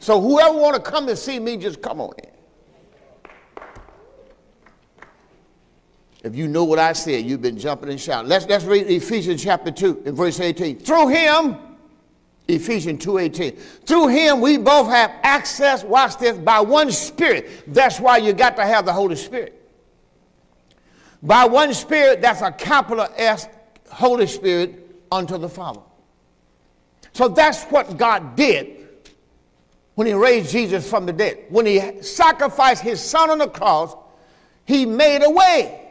[0.00, 2.30] So whoever want to come and see me, just come on in.
[6.22, 8.28] If you know what I said, you've been jumping and shouting.
[8.28, 10.78] Let's, let's read Ephesians chapter 2 and verse 18.
[10.80, 11.56] Through him,
[12.48, 13.58] Ephesians 2.18.
[13.86, 17.64] Through him we both have access, watch this, by one spirit.
[17.68, 19.54] That's why you got to have the Holy Spirit.
[21.22, 23.48] By one spirit, that's a capital S,
[23.90, 25.80] Holy Spirit, unto the Father.
[27.18, 28.86] So that's what God did
[29.96, 31.46] when he raised Jesus from the dead.
[31.48, 33.96] When he sacrificed his son on the cross,
[34.64, 35.84] he made a way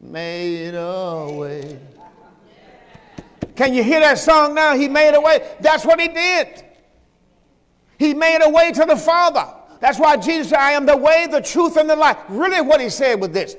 [0.00, 1.76] made a way.
[3.56, 4.76] Can you hear that song now?
[4.76, 5.56] He made a way.
[5.58, 6.64] That's what he did.
[7.98, 9.46] He made a way to the Father.
[9.80, 12.16] That's why Jesus said, I am the way, the truth, and the life.
[12.28, 13.56] Really, what he said with this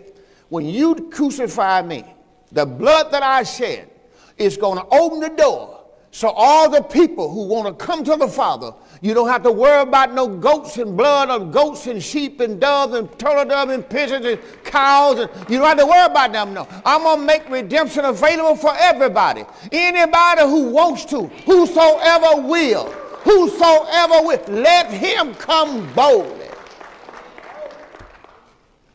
[0.47, 2.05] when you crucify me,
[2.53, 3.89] the blood that I shed
[4.37, 5.70] is going to open the door
[6.13, 9.51] so all the people who want to come to the Father, you don't have to
[9.51, 13.69] worry about no goats and blood of goats and sheep and doves and turtle dove
[13.69, 15.19] and pigeons and cows.
[15.19, 16.53] And you don't have to worry about them.
[16.53, 19.45] No, I'm gonna make redemption available for everybody.
[19.71, 22.91] Anybody who wants to, whosoever will,
[23.23, 26.49] whosoever will, let him come boldly.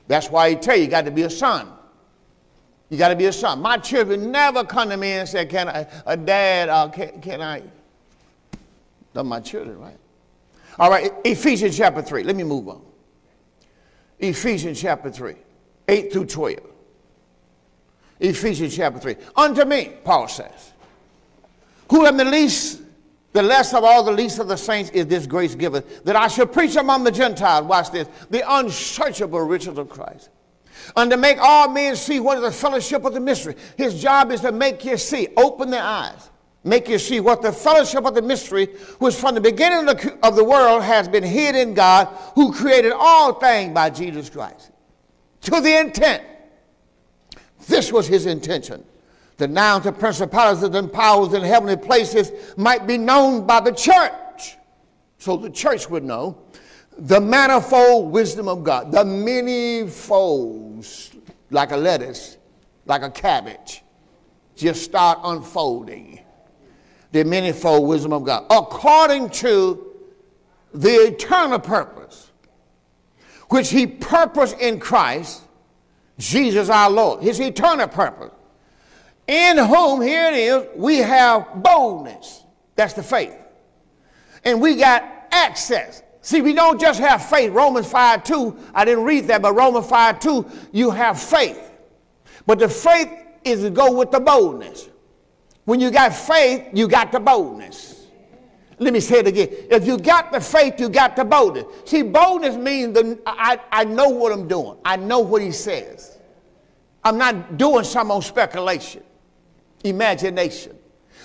[0.07, 1.76] That's why he tell you, you got to be a son.
[2.89, 3.61] You got to be a son.
[3.61, 6.69] My children never come to me and say, "Can I, a dad?
[6.69, 7.63] Uh, can, can I?"
[9.13, 9.99] They're my children, right?
[10.79, 12.23] All right, Ephesians chapter three.
[12.23, 12.83] Let me move on.
[14.19, 15.37] Ephesians chapter three,
[15.89, 16.61] eight through twelve.
[18.21, 19.17] Ephesians chapter three.
[19.35, 20.73] Unto me, Paul says,
[21.91, 22.83] who am the least,
[23.33, 26.29] the less of all the least of the saints is this grace given, that I
[26.29, 27.67] should preach among the Gentiles.
[27.67, 30.31] Watch this: the unsearchable riches of Christ
[30.97, 33.57] and to make all men see what is the fellowship of the mystery.
[33.77, 36.31] His job is to make you see, open their eyes,
[36.65, 38.67] make you see what the fellowship of the mystery,
[38.99, 42.53] which from the beginning of the, of the world has been hid in God, who
[42.53, 44.71] created all things by Jesus Christ.
[45.43, 46.25] To the intent,
[47.69, 48.85] this was his intention,
[49.37, 54.57] that now the principalities and powers in heavenly places might be known by the church,
[55.19, 56.39] so the church would know
[56.99, 61.11] the manifold wisdom of God, the many folds,
[61.51, 62.39] like a lettuce,
[62.87, 63.83] like a cabbage,
[64.55, 66.21] just start unfolding.
[67.13, 69.87] The manifold wisdom of God, according to
[70.75, 72.31] the eternal purpose,
[73.49, 75.43] which He purposed in Christ,
[76.19, 78.33] Jesus our Lord, His eternal purpose,
[79.27, 82.45] in whom, here it is, we have boldness.
[82.75, 83.37] That's the faith.
[84.45, 87.53] And we got access See, we don't just have faith.
[87.53, 91.71] Romans 5 2, I didn't read that, but Romans 5 2, you have faith.
[92.47, 93.09] But the faith
[93.45, 94.89] is to go with the boldness.
[95.67, 98.09] When you got faith, you got the boldness.
[98.81, 99.51] Let me say it again.
[99.71, 101.67] If you got the faith, you got the boldness.
[101.85, 106.19] See, boldness means the, I, I know what I'm doing, I know what he says.
[107.05, 109.05] I'm not doing some on speculation,
[109.85, 110.77] imagination.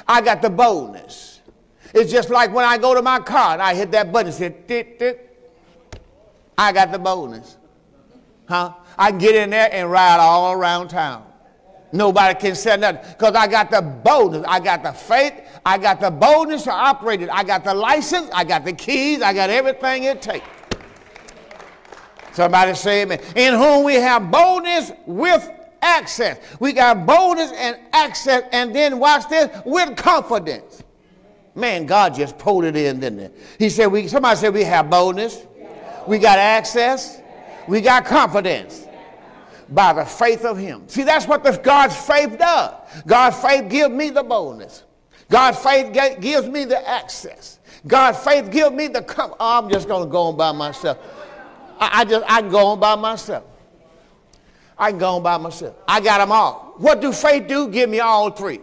[0.07, 1.30] I got the boldness.
[1.93, 4.67] It's just like when I go to my car and I hit that button, said,
[4.67, 5.27] tick, tick.
[6.57, 7.57] I got the bonus.
[8.47, 8.73] Huh?
[8.97, 11.25] I get in there and ride all around town.
[11.93, 14.45] Nobody can say nothing because I got the boldness.
[14.47, 15.33] I got the faith.
[15.65, 17.29] I got the boldness to operate it.
[17.29, 18.29] I got the license.
[18.33, 19.21] I got the keys.
[19.21, 20.47] I got everything it takes.
[22.33, 23.19] Somebody say amen.
[23.35, 25.49] In whom we have boldness with
[25.81, 26.37] access.
[26.59, 30.83] We got boldness and access, and then watch this with confidence.
[31.53, 33.35] Man, God just pulled it in, didn't it?
[33.59, 35.45] He said, we, somebody said we have boldness,
[36.07, 37.21] we got access,
[37.67, 38.87] we got confidence
[39.69, 40.87] by the faith of him.
[40.87, 42.73] See, that's what the, God's faith does.
[43.05, 44.83] God's faith gives me the boldness.
[45.29, 47.59] God's faith gives me the access.
[47.87, 50.97] God's faith gives me the com- oh, I'm just going to go on by myself.
[51.79, 53.45] I, I, just I can go on by myself.
[54.77, 55.75] I can go on by myself.
[55.87, 56.75] I got them all.
[56.77, 57.69] What do faith do?
[57.69, 58.59] Give me all three.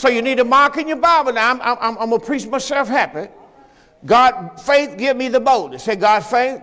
[0.00, 1.34] So you need to mark in your Bible.
[1.34, 3.30] Now, I'm, I'm, I'm going to preach myself happy.
[4.06, 5.84] God, faith, give me the boldness.
[5.84, 6.62] Say, God, faith,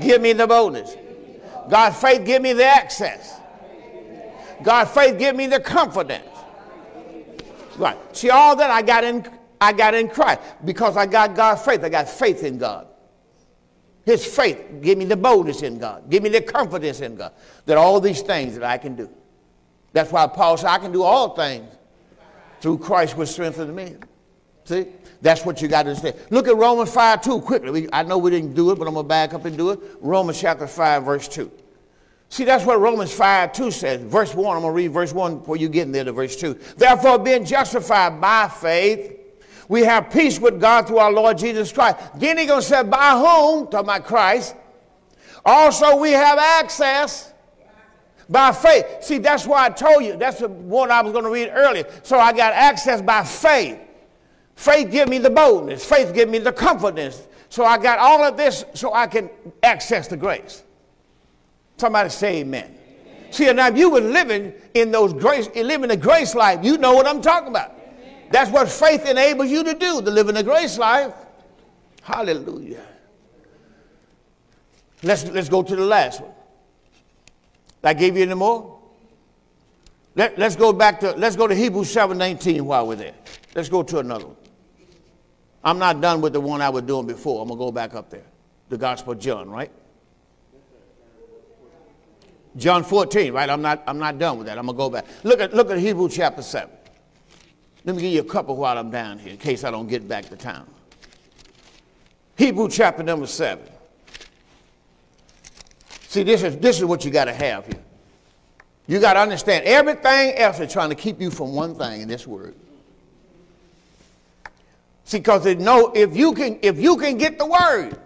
[0.00, 0.96] give me the boldness.
[1.68, 3.38] God, faith, give me the access.
[4.62, 6.26] God, faith, give me the confidence.
[7.76, 7.98] Right.
[8.16, 9.28] See, all that I got in,
[9.60, 11.84] I got in Christ because I got God's faith.
[11.84, 12.86] I got faith in God.
[14.06, 16.08] His faith give me the boldness in God.
[16.08, 17.34] Give me the confidence in God.
[17.66, 19.10] That all these things that I can do.
[19.92, 21.68] That's why Paul said, I can do all things
[22.64, 23.94] through Christ which strengthens me.
[24.64, 24.86] See?
[25.20, 26.16] That's what you got to understand.
[26.30, 27.70] Look at Romans 5 2 quickly.
[27.70, 29.68] We, I know we didn't do it, but I'm going to back up and do
[29.72, 29.80] it.
[30.00, 31.52] Romans chapter 5, verse 2.
[32.30, 34.00] See, that's what Romans 5 2 says.
[34.00, 36.36] Verse 1, I'm going to read verse 1 before you get in there to verse
[36.36, 36.54] 2.
[36.78, 39.14] Therefore, being justified by faith,
[39.68, 41.98] we have peace with God through our Lord Jesus Christ.
[42.14, 43.66] Then he going to say, by whom?
[43.66, 44.56] Talking about Christ.
[45.44, 47.33] Also, we have access
[48.28, 49.02] by faith.
[49.02, 50.16] See, that's why I told you.
[50.16, 51.84] That's the one I was going to read earlier.
[52.02, 53.78] So I got access by faith.
[54.56, 55.84] Faith give me the boldness.
[55.84, 57.26] Faith give me the confidence.
[57.48, 59.30] So I got all of this so I can
[59.62, 60.64] access the grace.
[61.76, 62.64] Somebody say amen.
[62.64, 63.32] amen.
[63.32, 66.94] See, now if you were living in those grace, living the grace life, you know
[66.94, 67.70] what I'm talking about.
[67.70, 68.28] Amen.
[68.30, 71.14] That's what faith enables you to do, to live in the grace life.
[72.02, 72.86] Hallelujah.
[75.02, 76.32] Let's, let's go to the last one.
[77.84, 78.78] I gave you any more?
[80.16, 83.14] Let, us go back to, let's go to Hebrews 7.19 while we're there.
[83.54, 84.36] Let's go to another one.
[85.64, 87.42] I'm not done with the one I was doing before.
[87.42, 88.26] I'm going to go back up there.
[88.68, 89.70] The Gospel of John, right?
[92.56, 93.50] John 14, right?
[93.50, 94.58] I'm not, I'm not done with that.
[94.58, 95.06] I'm going to go back.
[95.24, 96.70] Look at, look at Hebrews chapter 7.
[97.84, 100.06] Let me give you a couple while I'm down here in case I don't get
[100.06, 100.66] back to town.
[102.36, 103.64] Hebrew chapter number 7.
[106.14, 107.82] See, this is, this is what you got to have here.
[108.86, 112.06] You got to understand everything else is trying to keep you from one thing in
[112.06, 112.54] this word.
[115.02, 117.98] See, because they know if you can if you can get the word,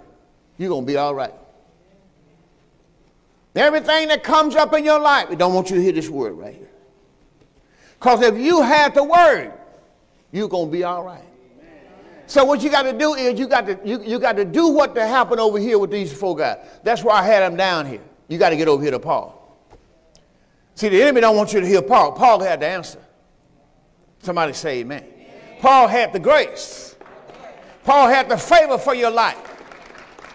[0.56, 1.34] you're gonna be all right.
[3.54, 6.32] Everything that comes up in your life, we don't want you to hear this word
[6.32, 6.70] right here.
[7.98, 9.52] Because if you had the word,
[10.32, 11.27] you're gonna be all right.
[12.28, 14.68] So what you got to do is you got to you, you got to do
[14.68, 16.58] what to happen over here with these four guys.
[16.84, 18.02] That's why I had them down here.
[18.28, 19.34] You got to get over here to Paul.
[20.74, 22.12] See, the enemy don't want you to hear Paul.
[22.12, 23.00] Paul had the answer.
[24.20, 25.04] Somebody say amen.
[25.04, 25.56] amen.
[25.58, 26.96] Paul had the grace.
[27.82, 29.40] Paul had the favor for your life.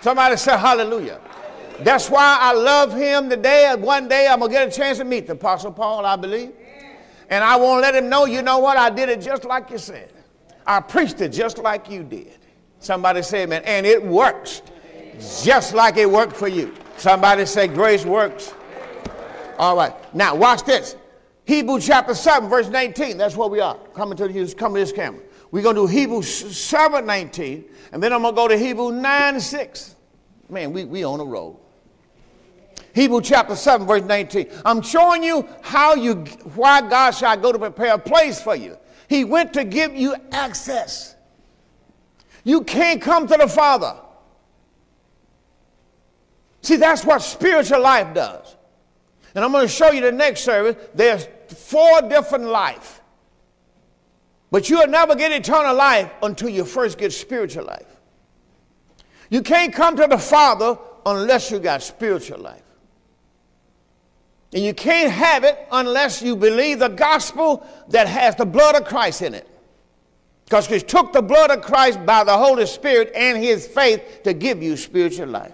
[0.01, 1.19] Somebody say hallelujah.
[1.19, 1.83] hallelujah.
[1.83, 3.71] That's why I love him today.
[3.77, 6.53] One day I'm going to get a chance to meet the Apostle Paul, I believe.
[7.29, 8.77] And I won't let him know, you know what?
[8.77, 10.11] I did it just like you said.
[10.66, 12.39] I preached it just like you did.
[12.80, 14.61] Somebody say, man, and it works
[15.43, 16.74] just like it worked for you.
[16.97, 18.53] Somebody say, grace works.
[19.57, 19.93] All right.
[20.14, 20.95] Now, watch this.
[21.45, 23.18] Hebrew chapter 7, verse 19.
[23.18, 23.78] That's where we are.
[23.93, 25.22] Coming to this, coming to this camera.
[25.51, 28.91] We're going to do Hebrew 7, 19, and then I'm going to go to Hebrew
[28.91, 29.95] 9, 6.
[30.49, 31.59] Man, we, we on a roll.
[32.93, 34.49] Hebrew chapter 7, verse 19.
[34.66, 36.16] I'm showing you how you,
[36.55, 38.78] why God shall go to prepare a place for you.
[39.14, 41.16] He went to give you access.
[42.43, 43.95] You can't come to the Father.
[46.64, 48.57] See, that's what spiritual life does.
[49.36, 50.84] And I'm going to show you the next service.
[50.95, 53.03] There's four different life.
[54.49, 57.99] But you'll never get eternal life until you first get spiritual life.
[59.30, 62.62] You can't come to the Father unless you got spiritual life.
[64.53, 68.85] And you can't have it unless you believe the gospel that has the blood of
[68.85, 69.47] Christ in it.
[70.45, 74.33] Because he took the blood of Christ by the Holy Spirit and his faith to
[74.33, 75.53] give you spiritual life.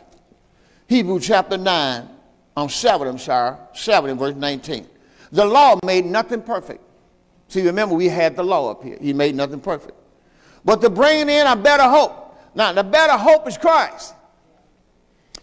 [0.88, 2.10] Hebrew chapter 9,
[2.58, 4.88] on 7, I'm sorry, 7 verse 19.
[5.32, 6.82] The law made nothing perfect.
[7.48, 8.98] See, remember, we had the law up here.
[9.00, 9.96] He made nothing perfect.
[10.66, 12.38] But to bring in a better hope.
[12.54, 14.14] Now, the better hope is Christ.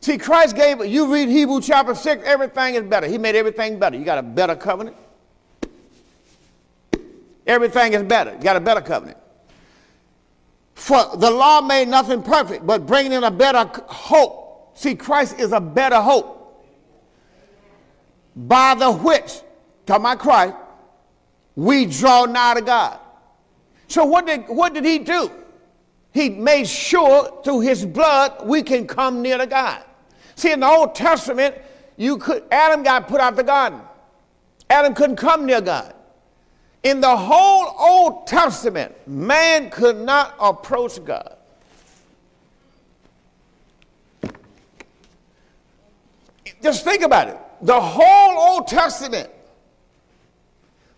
[0.06, 3.08] See, Christ gave, you read Hebrew chapter 6, everything is better.
[3.08, 3.96] He made everything better.
[3.96, 4.96] You got a better covenant.
[7.44, 8.32] Everything is better.
[8.34, 9.18] You got a better covenant.
[10.76, 14.78] For the law made nothing perfect, but bringing in a better hope.
[14.78, 16.64] See, Christ is a better hope.
[18.36, 19.40] By the which,
[19.86, 20.54] to my Christ,
[21.56, 23.00] we draw nigh to God.
[23.88, 25.32] So what did, what did he do?
[26.12, 29.82] He made sure through his blood we can come near to God.
[30.36, 31.56] See, in the Old Testament,
[31.96, 33.80] you could Adam got put out the garden.
[34.68, 35.94] Adam couldn't come near God.
[36.82, 41.36] In the whole Old Testament, man could not approach God.
[46.62, 47.38] Just think about it.
[47.62, 49.30] The whole Old Testament,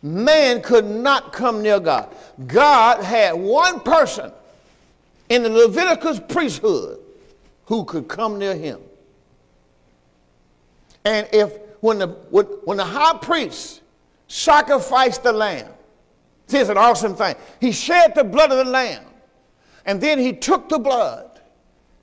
[0.03, 2.15] man could not come near God.
[2.47, 4.33] God had one person
[5.29, 6.99] in the Leviticus priesthood
[7.67, 8.81] who could come near him.
[11.05, 13.83] And if when the when the high priest
[14.27, 15.71] sacrificed the lamb,
[16.47, 17.37] see, it's an awesome thing.
[17.61, 19.05] He shed the blood of the lamb,
[19.85, 21.29] and then he took the blood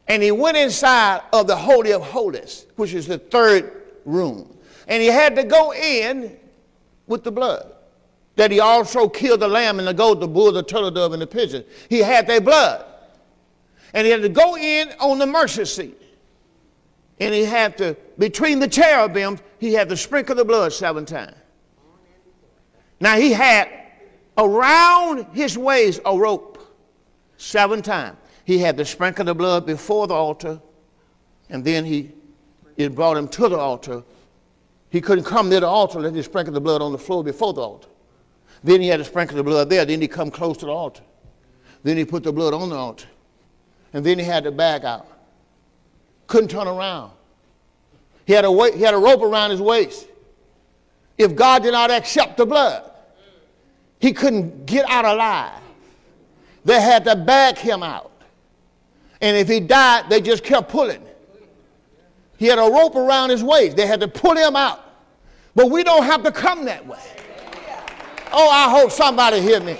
[0.07, 4.55] and he went inside of the Holy of Holies, which is the third room.
[4.87, 6.37] And he had to go in
[7.07, 7.71] with the blood.
[8.35, 11.21] That he also killed the lamb and the goat, the bull, the turtle dove, and
[11.21, 11.63] the pigeon.
[11.89, 12.85] He had their blood.
[13.93, 15.99] And he had to go in on the mercy seat.
[17.20, 21.36] And he had to, between the cherubims, he had to sprinkle the blood seven times.
[22.99, 23.70] Now he had
[24.38, 26.59] around his waist a rope
[27.38, 28.18] seven times.
[28.43, 30.61] He had to sprinkle the blood before the altar,
[31.49, 32.11] and then he
[32.78, 34.03] it brought him to the altar.
[34.89, 37.53] He couldn't come near the altar unless he sprinkled the blood on the floor before
[37.53, 37.88] the altar.
[38.63, 39.86] Then he had to sprinkle the blood there.
[39.86, 41.03] Then he come close to the altar.
[41.84, 43.07] Then he put the blood on the altar.
[43.93, 45.07] And then he had to back out
[46.28, 47.11] couldn't turn around.
[48.26, 50.07] He had, a weight, he had a rope around his waist.
[51.17, 52.91] If God did not accept the blood,
[53.99, 55.61] he couldn't get out alive.
[56.65, 58.11] They had to bag him out.
[59.21, 61.03] And if he died, they just kept pulling.
[62.38, 63.78] He had a rope around his waist.
[63.78, 64.82] They had to pull him out.
[65.53, 66.99] But we don't have to come that way.
[68.34, 69.78] Oh, I hope somebody hear me.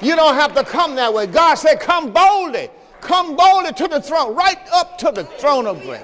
[0.00, 1.26] You don't have to come that way.
[1.26, 2.70] God said, Come boldly
[3.00, 6.02] Come boldly to the throne, right up to the throne of grace.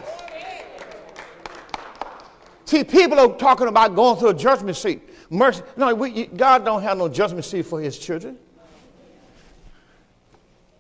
[2.65, 5.03] See, people are talking about going through a judgment seat.
[5.29, 5.63] Mercy.
[5.77, 8.39] No, we, God don't have no judgment seat for his children.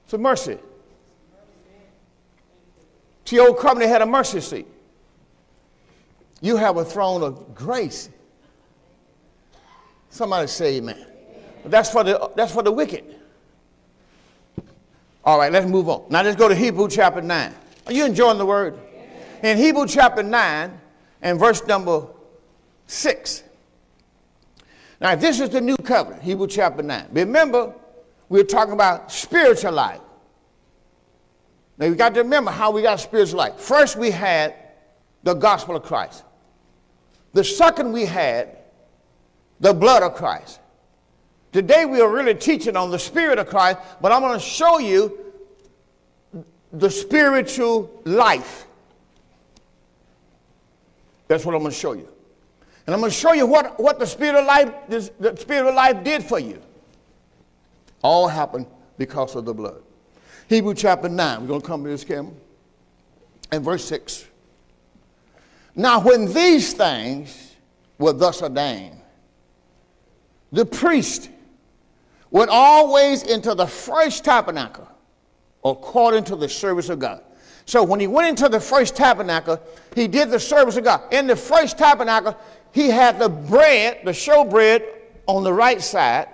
[0.04, 0.58] It's a mercy.
[3.24, 4.66] See, old covenant had a mercy seat.
[6.40, 8.10] You have a throne of grace.
[10.10, 11.06] Somebody say amen.
[11.64, 13.21] That's for the, that's for the wicked.
[15.24, 16.04] All right, let's move on.
[16.10, 17.54] Now let's go to Hebrew chapter 9.
[17.86, 18.78] Are you enjoying the word?
[19.42, 20.80] In Hebrew chapter 9
[21.22, 22.06] and verse number
[22.86, 23.44] 6.
[25.00, 27.08] Now, this is the new covenant, Hebrew chapter 9.
[27.10, 27.74] Remember,
[28.28, 30.00] we are talking about spiritual life.
[31.76, 33.56] Now, you got to remember how we got spiritual life.
[33.56, 34.54] First, we had
[35.24, 36.22] the gospel of Christ.
[37.32, 38.58] The second, we had
[39.58, 40.60] the blood of Christ.
[41.52, 44.78] Today we are really teaching on the Spirit of Christ, but I'm going to show
[44.78, 45.18] you
[46.72, 48.66] the spiritual life.
[51.28, 52.08] That's what I'm going to show you.
[52.86, 55.74] And I'm going to show you what, what the Spirit of life, the Spirit of
[55.74, 56.60] life did for you.
[58.00, 59.82] All happened because of the blood.
[60.48, 61.40] Hebrew chapter 9.
[61.42, 62.32] We're going to come to this camera.
[63.52, 64.26] And verse 6.
[65.76, 67.54] Now, when these things
[67.98, 68.98] were thus ordained,
[70.50, 71.30] the priest
[72.32, 74.88] went always into the first tabernacle
[75.64, 77.22] according to the service of God.
[77.66, 79.60] So when he went into the first tabernacle,
[79.94, 81.12] he did the service of God.
[81.12, 82.36] In the first tabernacle,
[82.72, 84.82] he had the bread, the showbread,
[85.26, 86.26] on the right side,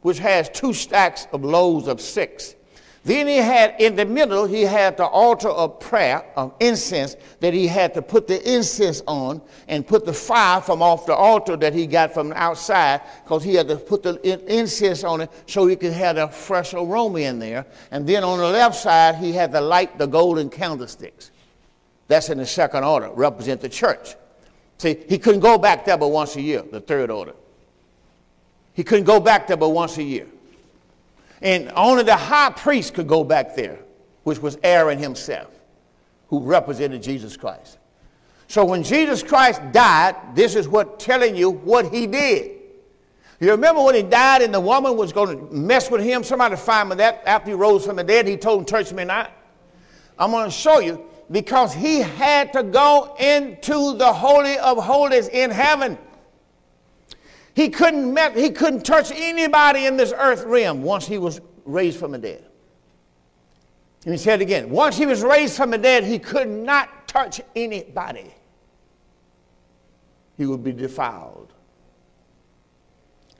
[0.00, 2.54] which has two stacks of loaves of six.
[3.02, 7.54] Then he had in the middle, he had the altar of prayer, of incense, that
[7.54, 11.56] he had to put the incense on and put the fire from off the altar
[11.56, 14.20] that he got from outside, because he had to put the
[14.54, 17.64] incense on it so he could have a fresh aroma in there.
[17.90, 21.30] And then on the left side, he had to light the golden candlesticks.
[22.06, 24.14] That's in the second order, represent the church.
[24.76, 27.32] See, he couldn't go back there but once a year, the third order.
[28.74, 30.26] He couldn't go back there but once a year.
[31.42, 33.78] And only the high priest could go back there,
[34.24, 35.48] which was Aaron himself,
[36.28, 37.78] who represented Jesus Christ.
[38.48, 42.58] So when Jesus Christ died, this is what telling you what he did.
[43.40, 46.22] You remember when he died and the woman was going to mess with him?
[46.22, 49.04] Somebody find me that after he rose from the dead, he told him, touch me
[49.04, 49.32] not.
[50.18, 55.28] I'm going to show you because he had to go into the Holy of Holies
[55.28, 55.96] in heaven.
[57.60, 61.98] He couldn't, met, he couldn't touch anybody in this earth realm once he was raised
[61.98, 62.42] from the dead.
[64.06, 67.38] And he said again, once he was raised from the dead, he could not touch
[67.54, 68.32] anybody.
[70.38, 71.52] He would be defiled.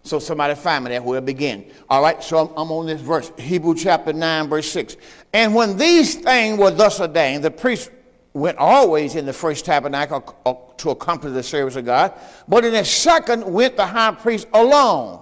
[0.02, 1.72] So somebody find me that where it begin.
[1.88, 4.98] All right, so I'm, I'm, on this verse, Hebrew chapter 9, verse 6.
[5.32, 7.90] And when these things were thus ordained, the priest
[8.32, 12.12] went always in the first tabernacle to accomplish the service of God,
[12.46, 15.20] but in the second went the high priest alone,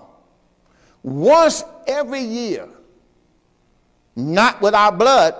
[1.02, 2.68] once every year,
[4.14, 5.34] not without blood,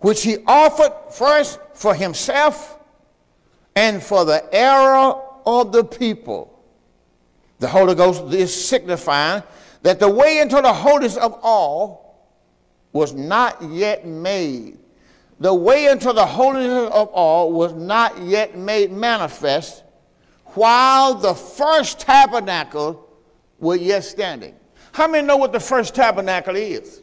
[0.00, 2.78] which he offered first for himself
[3.76, 5.14] and for the error
[5.46, 6.48] of the people.
[7.60, 9.44] The Holy Ghost is signifying
[9.82, 12.32] that the way into the holiest of all
[12.92, 14.78] was not yet made
[15.42, 19.82] the way into the holiness of all was not yet made manifest
[20.54, 23.08] while the first tabernacle
[23.58, 24.54] was yet standing.
[24.92, 27.02] How many know what the first tabernacle is?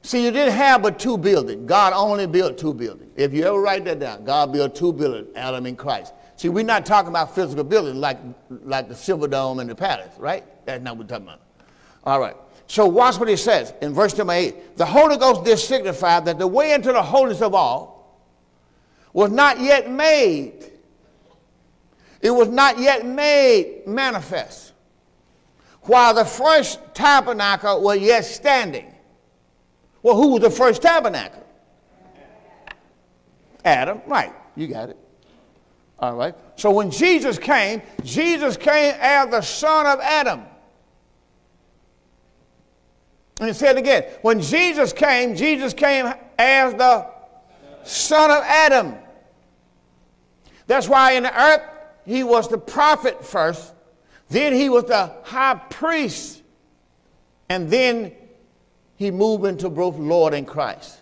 [0.00, 1.68] See, you didn't have but two buildings.
[1.68, 3.12] God only built two buildings.
[3.14, 6.14] If you ever write that down, God built two buildings, Adam and Christ.
[6.36, 8.18] See, we're not talking about physical buildings like,
[8.48, 10.44] like the Silverdome and the Palace, right?
[10.64, 11.40] That's not what we're talking about.
[12.04, 12.36] All right.
[12.66, 14.76] So watch what he says in verse number 8.
[14.76, 18.20] The Holy Ghost did signify that the way into the holiness of all
[19.12, 20.70] was not yet made.
[22.20, 24.72] It was not yet made manifest.
[25.82, 28.92] While the first tabernacle was yet standing.
[30.02, 31.44] Well, who was the first tabernacle?
[33.64, 34.32] Adam, right.
[34.56, 34.96] You got it.
[35.98, 36.34] All right.
[36.56, 40.42] So when Jesus came, Jesus came as the son of Adam.
[43.40, 47.06] And he said again, when Jesus came, Jesus came as the
[47.84, 48.94] son of Adam.
[50.66, 51.62] That's why in the earth
[52.06, 53.72] he was the prophet first,
[54.28, 56.42] then he was the high priest,
[57.48, 58.12] and then
[58.96, 61.00] he moved into both Lord and Christ.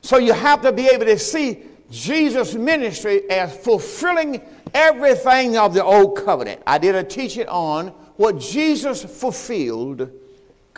[0.00, 4.42] So you have to be able to see Jesus' ministry as fulfilling
[4.74, 6.62] everything of the old covenant.
[6.66, 10.10] I did a teaching on what Jesus fulfilled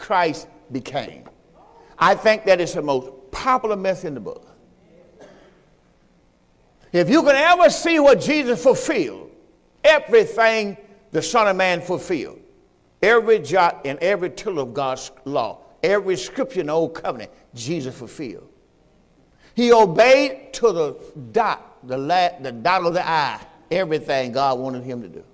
[0.01, 1.25] Christ became.
[1.99, 4.47] I think that is the most popular message in the book.
[6.93, 9.31] If you can ever see what Jesus fulfilled,
[9.85, 10.77] everything
[11.13, 12.41] the Son of Man fulfilled,
[13.03, 17.95] every jot and every tittle of God's law, every scripture in the Old Covenant, Jesus
[17.97, 18.49] fulfilled.
[19.55, 23.41] He obeyed to the dot, the, la- the dot of the I,
[23.71, 25.25] everything God wanted him to do.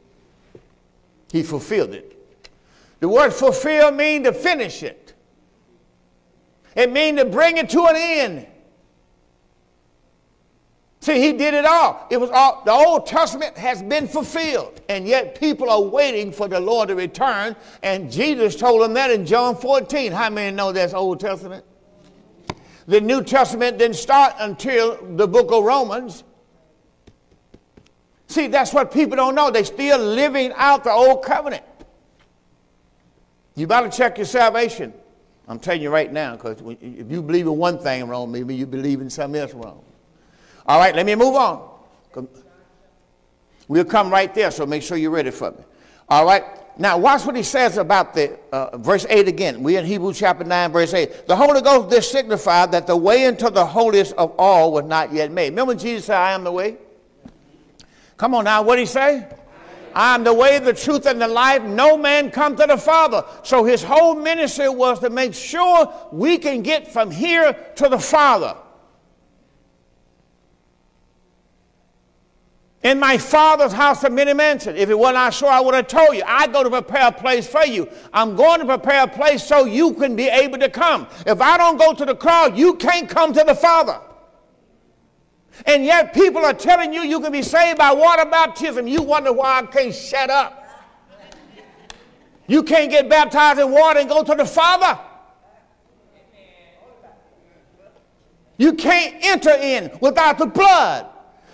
[1.31, 2.16] He fulfilled it.
[3.07, 5.15] The word fulfill means to finish it.
[6.75, 8.49] It means to bring it to an end.
[10.99, 12.05] See, he did it all.
[12.11, 16.49] It was all the Old Testament has been fulfilled, and yet people are waiting for
[16.49, 17.55] the Lord to return.
[17.85, 20.11] And Jesus told them that in John 14.
[20.11, 21.65] How many know that's Old Testament?
[22.89, 26.25] The New Testament didn't start until the book of Romans.
[28.27, 29.53] See, that's what people don't know.
[29.53, 31.63] They're still living out the old covenant.
[33.57, 34.93] You better check your salvation.
[35.49, 38.67] I'm telling you right now, because if you believe in one thing wrong, maybe you
[38.67, 39.83] believe in something else wrong.
[40.67, 41.71] All right, let me move on.
[43.69, 45.59] We'll come right there, so make sure you're ready for me.
[46.09, 46.45] All right.
[46.79, 49.63] Now, watch what he says about the uh, verse 8 again.
[49.63, 51.27] We're in Hebrews chapter 9, verse 8.
[51.27, 55.13] The Holy Ghost this signified that the way into the holiest of all was not
[55.13, 55.51] yet made.
[55.51, 56.77] Remember Jesus said, I am the way?
[58.19, 59.27] Come on now, what did he say?
[59.97, 61.63] I am the way, the truth, and the life.
[61.63, 63.25] No man come to the Father.
[63.43, 67.99] So his whole ministry was to make sure we can get from here to the
[67.99, 68.59] Father.
[72.83, 74.79] In my father's house are many mansions.
[74.79, 76.23] If it were not so, I would have told you.
[76.27, 77.89] I go to prepare a place for you.
[78.13, 81.09] I'm going to prepare a place so you can be able to come.
[81.27, 83.99] If I don't go to the crowd, you can't come to the Father.
[85.65, 88.87] And yet people are telling you you can be saved by water baptism.
[88.87, 90.65] You wonder why I can't shut up.
[92.47, 94.99] You can't get baptized in water and go to the Father.
[98.59, 101.07] You can't enter in without the blood.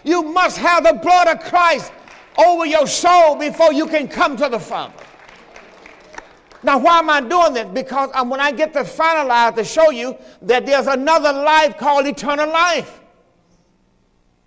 [0.05, 1.92] You must have the blood of Christ
[2.38, 4.94] over your soul before you can come to the Father.
[6.64, 7.66] Now, why am I doing this?
[7.72, 12.07] Because I'm, when I get to finalize to show you that there's another life called
[12.07, 13.01] eternal life.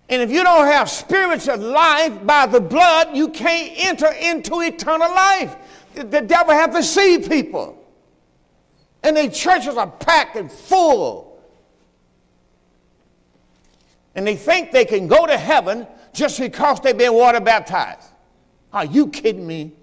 [0.10, 5.10] And if you don't have spiritual life by the blood, you can't enter into eternal
[5.10, 5.56] life.
[5.96, 7.82] The devil has to see people.
[9.04, 11.40] And the churches are packed and full.
[14.14, 18.08] And they think they can go to heaven just because they've been water baptized.
[18.72, 19.74] Are you kidding me?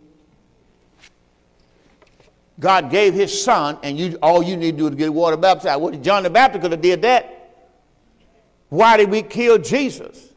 [2.61, 5.81] God gave his son, and you, all you need to do is get water baptized.
[5.81, 7.42] What, John the Baptist could have did that.
[8.73, 10.31] Why did we kill Jesus?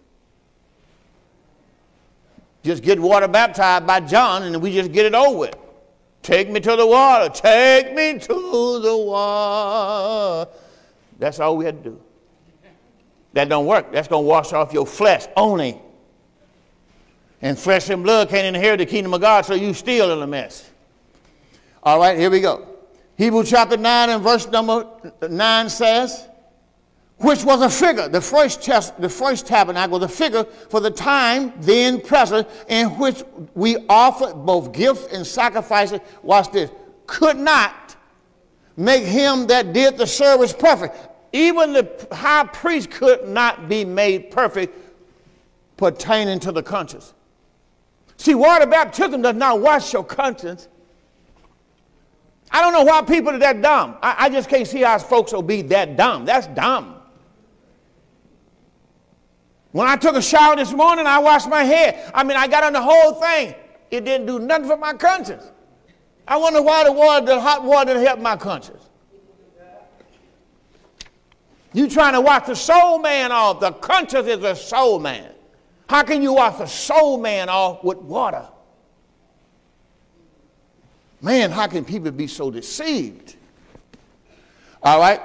[2.64, 5.56] Just get water baptized by John and we just get it over with.
[6.22, 7.34] Take me to the water.
[7.34, 10.52] Take me to the water.
[11.18, 12.02] That's all we had to do.
[13.32, 13.94] That don't work.
[13.94, 15.80] That's going to wash off your flesh only.
[17.42, 20.28] And flesh and blood can't inherit the kingdom of God, so you still in a
[20.28, 20.70] mess.
[21.84, 22.68] All right, here we go.
[23.18, 24.90] Hebrew chapter 9 and verse number
[25.22, 26.28] 9 says,
[27.18, 31.54] which was a figure, the first, test, the first tabernacle, the figure for the time
[31.60, 36.02] then present in which we offered both gifts and sacrifices.
[36.24, 36.70] Watch this.
[37.08, 37.96] Could not
[38.76, 40.96] make him that did the service perfect.
[41.32, 44.78] Even the high priest could not be made perfect
[45.78, 47.14] pertaining to the conscience.
[48.18, 50.68] See, water baptism does not wash your conscience.
[52.52, 53.98] I don't know why people are that dumb.
[54.02, 56.26] I, I just can't see how folks will be that dumb.
[56.26, 56.95] That's dumb.
[59.76, 62.10] When I took a shower this morning, I washed my hair.
[62.14, 63.54] I mean, I got on the whole thing.
[63.92, 65.44] It didn't do nothing for my conscience.
[66.26, 68.88] I wonder why the water, the hot water didn't help my conscience.
[71.74, 73.60] You trying to wash the soul man off.
[73.60, 75.34] The conscience is a soul man.
[75.90, 78.48] How can you wash the soul man off with water?
[81.20, 83.36] Man, how can people be so deceived?
[84.82, 85.20] All right.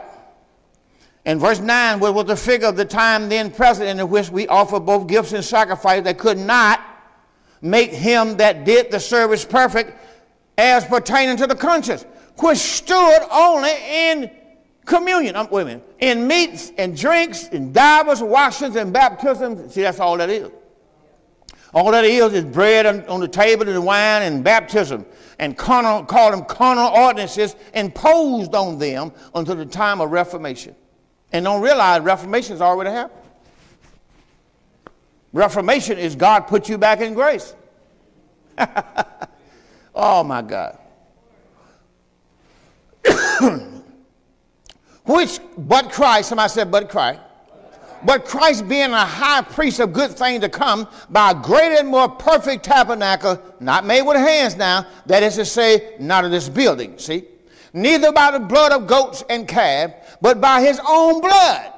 [1.30, 4.80] And verse 9 was the figure of the time then present in which we offer
[4.80, 6.80] both gifts and sacrifice that could not
[7.62, 9.96] make him that did the service perfect
[10.58, 12.04] as pertaining to the conscience,
[12.40, 14.28] which stood only in
[14.86, 15.36] communion.
[15.36, 15.96] Um, wait a minute.
[16.00, 19.72] In meats and drinks, and divers washings and baptisms.
[19.72, 20.50] See, that's all that is.
[21.72, 25.06] All that is is bread on, on the table and wine and baptism
[25.38, 30.74] and carnal, call them carnal ordinances imposed on them until the time of Reformation
[31.32, 33.20] and don't realize Reformation has already happened.
[35.32, 37.54] Reformation is God put you back in grace.
[39.94, 40.78] oh my God.
[45.04, 47.20] Which, but Christ, somebody said, but Christ.
[48.02, 51.88] But Christ being a high priest of good things to come by a greater and
[51.88, 56.48] more perfect tabernacle, not made with hands now, that is to say, not of this
[56.48, 57.24] building, see?
[57.72, 61.72] Neither by the blood of goats and calves, but by his own blood.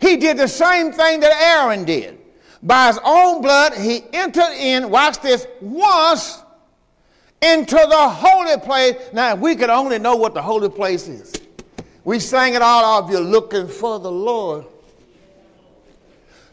[0.00, 2.18] He did the same thing that Aaron did.
[2.62, 6.42] By his own blood, he entered in, watch this, once
[7.42, 8.96] into the holy place.
[9.12, 11.32] Now, if we could only know what the holy place is.
[12.04, 14.64] We sang it all of You're looking for the Lord.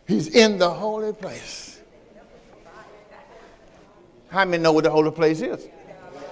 [0.08, 1.82] He's in the holy place.
[4.30, 5.68] How many know what the holy place is?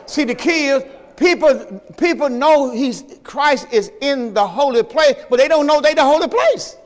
[0.05, 0.83] See, the key is
[1.15, 5.93] people, people know he's, Christ is in the holy place, but they don't know they
[5.93, 6.77] the holy place.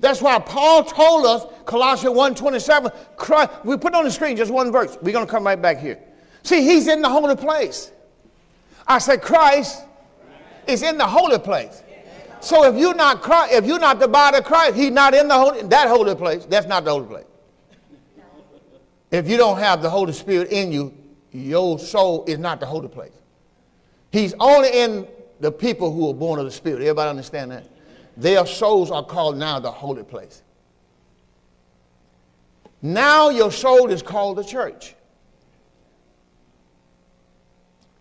[0.00, 4.70] That's why Paul told us, Colossians 1.27, Christ, we put on the screen just one
[4.70, 4.98] verse.
[5.00, 5.98] We're going to come right back here.
[6.42, 7.90] See, he's in the holy place.
[8.86, 9.82] I said, Christ
[10.66, 11.82] is in the holy place.
[12.40, 15.28] So if you're not Christ, if you're not the body of Christ, he's not in
[15.28, 16.44] the holy, that holy place.
[16.44, 17.24] That's not the holy place.
[19.14, 20.92] If you don't have the Holy Spirit in you,
[21.30, 23.12] your soul is not the holy place.
[24.10, 25.06] He's only in
[25.38, 26.80] the people who are born of the Spirit.
[26.80, 27.68] Everybody understand that?
[28.16, 30.42] Their souls are called now the holy place.
[32.82, 34.96] Now your soul is called the church.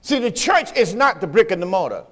[0.02, 2.06] See, the church is not the brick and the mortar.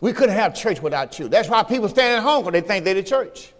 [0.00, 1.28] We couldn't have church without you.
[1.28, 3.53] That's why people stand at home because they think they're the church.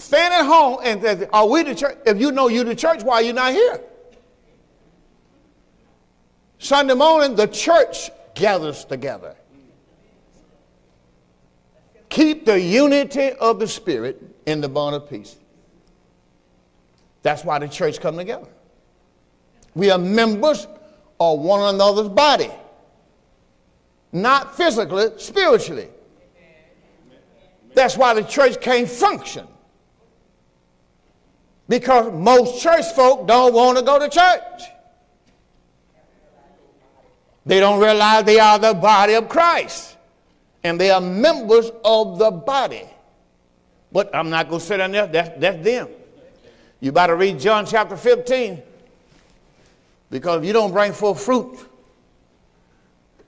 [0.00, 1.98] Stand at home and are we the church?
[2.06, 3.80] If you know you're the church, why are you not here?
[6.58, 9.36] Sunday morning, the church gathers together.
[12.08, 15.36] Keep the unity of the Spirit in the bond of peace.
[17.22, 18.48] That's why the church come together.
[19.74, 20.66] We are members
[21.20, 22.50] of one another's body.
[24.12, 25.88] Not physically, spiritually.
[27.74, 29.46] That's why the church can't function.
[31.70, 34.62] Because most church folk don't want to go to church.
[37.46, 39.96] They don't realize they are the body of Christ.
[40.64, 42.82] And they are members of the body.
[43.92, 45.06] But I'm not going to sit down there.
[45.06, 45.86] That's, that's them.
[46.80, 48.60] You better read John chapter 15.
[50.10, 51.56] Because if you don't bring forth fruit,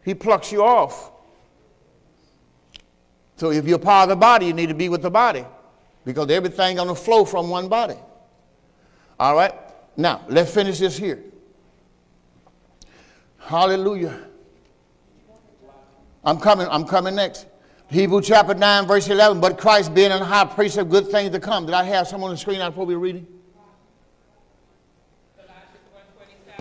[0.05, 1.13] he plucks you off.
[3.37, 5.45] So if you're part of the body, you need to be with the body.
[6.05, 7.99] Because everything going to flow from one body.
[9.23, 9.55] All right?
[9.97, 11.23] Now, let's finish this here.
[13.39, 14.19] Hallelujah.
[16.25, 17.47] I'm coming, I'm coming next.
[17.89, 19.41] Hebrew chapter 9, verse 11.
[19.41, 21.67] But Christ being a high priest of good things to come.
[21.67, 23.29] Did I have some on the screen I probably reading?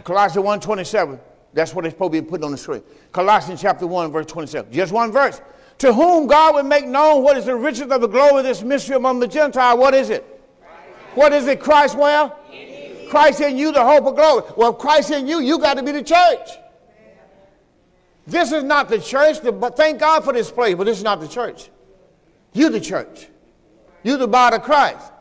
[0.04, 1.20] Colossians 1 27.
[1.54, 2.84] That's what it's supposed to be put on the screen.
[3.12, 4.72] Colossians chapter 1, verse 27.
[4.72, 5.42] Just one verse.
[5.80, 8.62] To whom God would make known what is the riches of the glory of this
[8.62, 9.80] mystery among the Gentiles.
[9.80, 10.31] What is it?
[11.16, 11.60] What is it?
[11.60, 12.38] Christ well?
[13.10, 14.44] Christ in you, the hope of glory.
[14.56, 16.50] Well, Christ in you, you got to be the church.
[18.26, 21.20] This is not the church, but thank God for this place, but this is not
[21.20, 21.70] the church.
[22.54, 23.28] You the church.
[24.04, 25.12] You the body of Christ.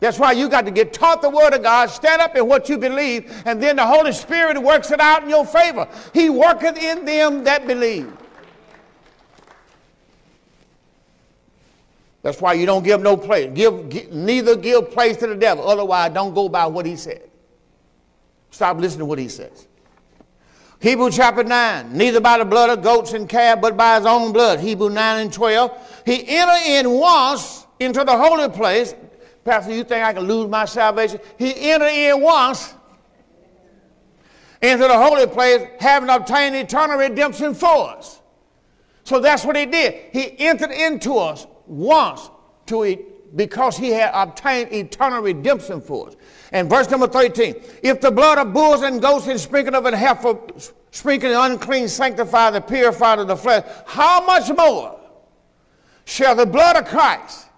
[0.00, 2.68] That's why you got to get taught the word of God, stand up in what
[2.68, 5.86] you believe, and then the Holy Spirit works it out in your favor.
[6.12, 8.12] He worketh in them that believe.
[12.22, 13.50] That's why you don't give no place.
[13.52, 15.68] Give, give, neither give place to the devil.
[15.68, 17.28] Otherwise, don't go by what he said.
[18.50, 19.66] Stop listening to what he says.
[20.80, 21.96] Hebrew chapter 9.
[21.96, 24.60] Neither by the blood of goats and calves, but by his own blood.
[24.60, 26.02] Hebrew 9 and 12.
[26.06, 28.94] He entered in once into the holy place
[29.44, 31.18] Pastor, you think I can lose my salvation?
[31.38, 32.74] He entered in once
[34.60, 38.20] into the holy place, having obtained eternal redemption for us.
[39.02, 39.94] So that's what he did.
[40.12, 42.30] He entered into us once
[42.66, 46.16] to it because he had obtained eternal redemption for us.
[46.52, 49.94] And verse number 13, if the blood of bulls and goats and sprinkled of an
[49.94, 50.38] heifer,
[50.90, 55.00] sprinkling unclean, sanctify the purified of the flesh, how much more
[56.04, 57.48] shall the blood of Christ,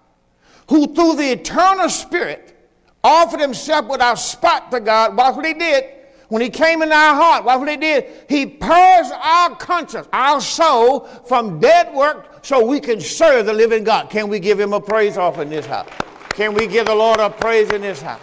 [0.69, 2.55] who through the eternal Spirit
[3.03, 5.15] offered himself without spot to God.
[5.15, 5.85] Watch what he did.
[6.29, 8.05] When he came in our heart, watch what he did.
[8.27, 13.83] He purged our conscience, our soul from dead work so we can serve the living
[13.83, 14.11] God.
[14.11, 15.89] Can we give him a praise off in this house?
[16.29, 18.21] Can we give the Lord a praise in this house?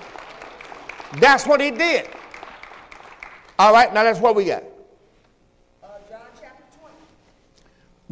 [1.18, 2.08] That's what he did.
[3.58, 4.62] All right, now that's what we got.
[6.00, 6.62] John chapter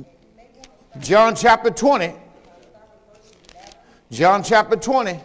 [0.00, 1.06] 20.
[1.06, 2.14] John chapter 20.
[4.10, 5.20] John chapter 20.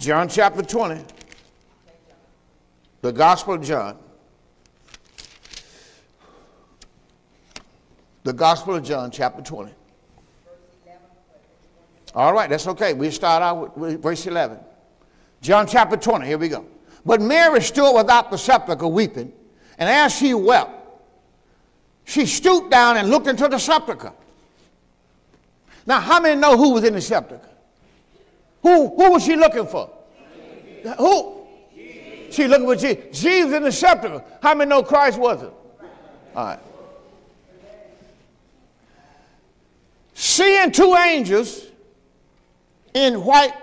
[0.00, 1.04] John chapter 20.
[3.02, 3.96] The Gospel of John.
[8.24, 9.72] The Gospel of John, chapter 20.
[12.14, 12.92] All right, that's okay.
[12.92, 14.58] We start out with verse 11.
[15.40, 16.66] John chapter 20, here we go.
[17.04, 19.32] But Mary stood without the sepulchre weeping,
[19.78, 20.70] and as she wept,
[22.04, 24.12] she stooped down and looked into the sepulchre.
[25.86, 27.48] Now, how many know who was in the sepulchre?
[28.62, 29.90] Who, who was she looking for?
[30.76, 30.94] Jesus.
[30.98, 31.46] Who?
[31.74, 32.36] Jesus.
[32.36, 33.20] She looking for Jesus.
[33.20, 34.24] Jesus in the sepulchre.
[34.40, 35.52] How many know Christ was it?
[36.36, 36.60] All right.
[40.22, 41.66] Seeing two angels
[42.94, 43.54] in white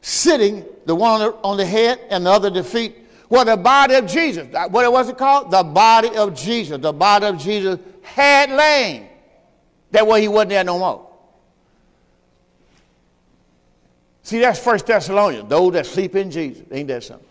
[0.00, 2.96] sitting, the one on the head and the other the feet,
[3.28, 4.46] were the body of Jesus.
[4.70, 5.50] What was it called?
[5.50, 6.78] The body of Jesus.
[6.80, 9.08] The body of Jesus had lain.
[9.90, 11.10] That way he wasn't there no more.
[14.22, 15.48] See, that's First Thessalonians.
[15.48, 16.62] Those that sleep in Jesus.
[16.70, 17.26] Ain't that something?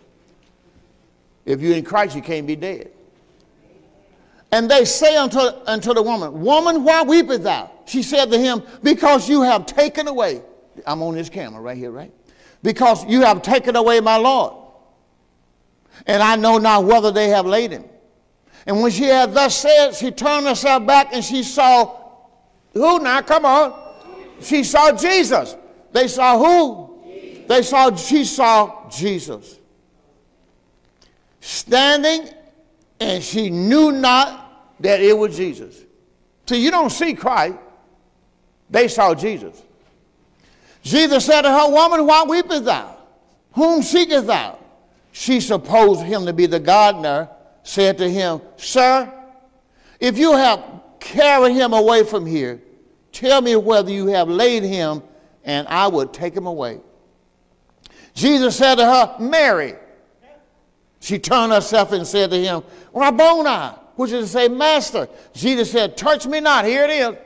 [1.46, 2.90] If you're in Christ, you can't be dead.
[4.52, 7.70] And they say unto, unto the woman, Woman, why weepest thou?
[7.84, 10.42] She said to him, Because you have taken away.
[10.86, 12.12] I'm on this camera right here, right?
[12.62, 14.54] Because you have taken away my Lord.
[16.06, 17.84] And I know not whether they have laid him.
[18.66, 22.06] And when she had thus said, she turned herself back and she saw
[22.76, 23.22] who now?
[23.22, 23.72] Come on.
[24.40, 25.56] She saw Jesus.
[25.92, 27.44] They saw who?
[27.48, 29.58] They saw she saw Jesus.
[31.40, 32.28] Standing
[33.00, 35.84] and she knew not that it was Jesus.
[36.46, 37.56] See, you don't see Christ.
[38.70, 39.62] They saw Jesus.
[40.82, 42.96] Jesus said to her, Woman, why weepest thou?
[43.52, 44.58] Whom seekest thou?
[45.12, 47.28] She supposed him to be the gardener,
[47.62, 49.12] said to him, Sir,
[49.98, 50.62] if you have
[51.00, 52.60] carried him away from here,
[53.12, 55.02] tell me whether you have laid him,
[55.44, 56.80] and I will take him away.
[58.14, 59.74] Jesus said to her, Mary.
[61.06, 65.08] She turned herself and said to him, Rabboni, which is to say, Master.
[65.32, 66.64] Jesus said, Touch me not.
[66.64, 67.16] Here it is.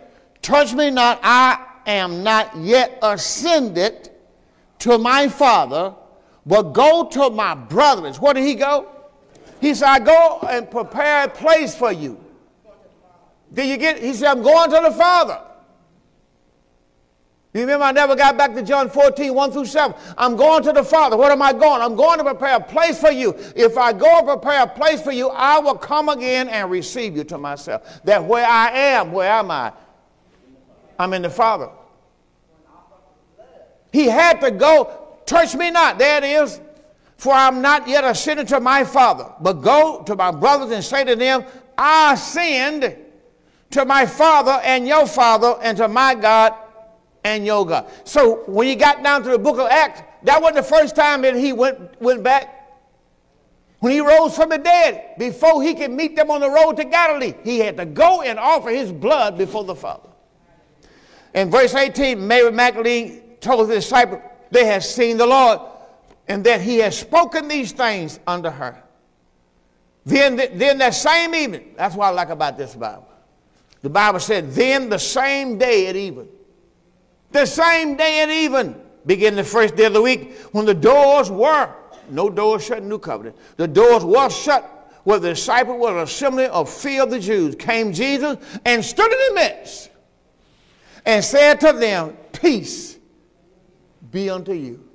[0.43, 1.19] Touch me not.
[1.23, 4.11] I am not yet ascended
[4.81, 5.95] to my Father,
[6.45, 8.21] but go to my brothers.
[8.21, 8.87] Where did he go?
[9.63, 12.23] He said, I go and prepare a place for you.
[13.51, 14.03] Did you get?
[14.03, 15.41] He said, I'm going to the Father.
[17.53, 19.97] You remember I never got back to John 14, 1 through 7.
[20.17, 21.17] I'm going to the Father.
[21.17, 21.83] What am I going?
[21.83, 23.35] I'm going to prepare a place for you.
[23.57, 27.17] If I go and prepare a place for you, I will come again and receive
[27.17, 28.05] you to myself.
[28.05, 29.73] That where I am, where am I?
[30.97, 31.71] I'm in the Father.
[33.93, 35.99] He had to go, touch me not.
[35.99, 36.61] There it is.
[37.17, 41.03] For I'm not yet ascended to my Father, but go to my brothers and say
[41.03, 41.45] to them,
[41.77, 42.97] I ascend
[43.71, 46.55] to my Father and your Father and to my God
[47.25, 47.87] and yoga.
[48.05, 51.23] So when he got down to the book of Acts, that wasn't the first time
[51.23, 52.57] that he went, went back.
[53.81, 56.85] When he rose from the dead, before he could meet them on the road to
[56.85, 60.09] Galilee, he had to go and offer his blood before the Father.
[61.35, 65.61] In verse 18, Mary Magdalene told the disciples they had seen the Lord
[66.29, 68.83] and that he had spoken these things unto her.
[70.05, 73.09] Then, then that same evening, that's what I like about this Bible.
[73.81, 76.29] The Bible said, then the same day at even
[77.33, 81.31] the same day at even, beginning the first day of the week, when the doors
[81.31, 81.73] were,
[82.11, 86.47] no doors shut in New Covenant, the doors were shut where the disciples were assembly
[86.47, 89.91] of fear of the Jews, came Jesus and stood in the midst
[91.07, 92.99] and said to them, Peace
[94.11, 94.87] be unto you.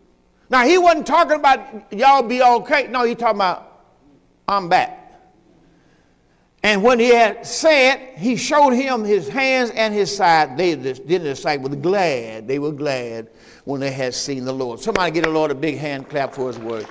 [0.50, 2.88] Now, he wasn't talking about y'all be okay.
[2.88, 3.76] No, he talking about
[4.48, 5.05] I'm back.
[6.66, 10.58] And when he had said, he showed him his hands and his side.
[10.58, 12.48] They did the disciples glad.
[12.48, 13.30] They were glad
[13.66, 14.80] when they had seen the Lord.
[14.80, 16.88] Somebody get the Lord a big hand clap for his word.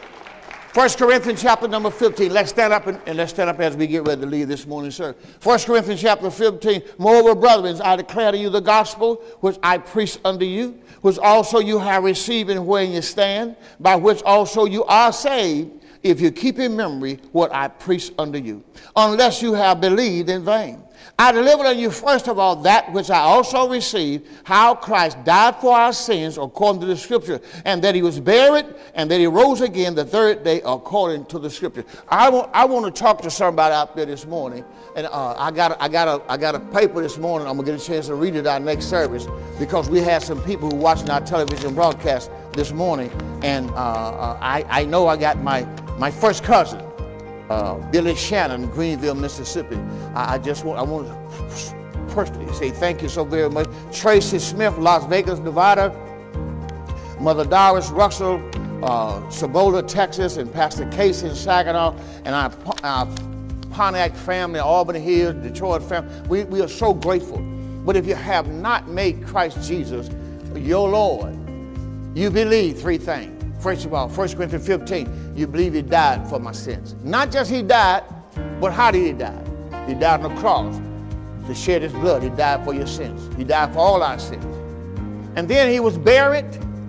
[0.74, 2.32] 1 Corinthians chapter number 15.
[2.32, 4.64] Let's stand up and, and, let's stand up as we get ready to leave this
[4.64, 5.12] morning, sir.
[5.42, 6.80] 1 Corinthians chapter 15.
[6.98, 11.58] Moreover, brethren, I declare to you the gospel which I preach unto you, which also
[11.58, 16.30] you have received and where you stand, by which also you are saved if you
[16.30, 18.62] keep in memory what I preached unto you,
[18.94, 20.84] unless you have believed in vain.
[21.18, 25.56] I delivered unto you first of all that which I also received, how Christ died
[25.56, 29.26] for our sins according to the scripture, and that he was buried, and that he
[29.26, 31.84] rose again the third day according to the scripture.
[32.08, 34.64] I want, I want to talk to somebody out there this morning,
[34.96, 37.46] and uh, I, got I, got a, I got a paper this morning.
[37.46, 39.26] I'm going to get a chance to read it our next service
[39.58, 43.10] because we had some people who watching our television broadcast this morning,
[43.42, 45.64] and uh, uh, I, I know I got my
[45.98, 46.83] my first cousin,
[47.50, 49.76] uh, Billy Shannon, Greenville, Mississippi.
[50.14, 53.68] I, I just want, I want to personally say thank you so very much.
[53.92, 55.92] Tracy Smith, Las Vegas, Nevada.
[57.24, 58.42] Mother Doris Russell,
[58.82, 63.08] uh, Texas, and Pastor Casey in Saginaw, and our, our
[63.70, 66.28] Pontiac family, Auburn Hills, Detroit family.
[66.28, 67.38] We, we are so grateful.
[67.84, 70.10] But if you have not made Christ Jesus
[70.54, 71.34] your Lord,
[72.14, 73.33] you believe three things.
[73.64, 76.94] First of all, 1 Corinthians 15, you believe he died for my sins.
[77.02, 78.04] Not just he died,
[78.60, 79.42] but how did he die?
[79.86, 80.78] He died on the cross
[81.46, 82.22] to shed his blood.
[82.22, 83.34] He died for your sins.
[83.38, 84.44] He died for all our sins.
[85.34, 86.44] And then he was buried.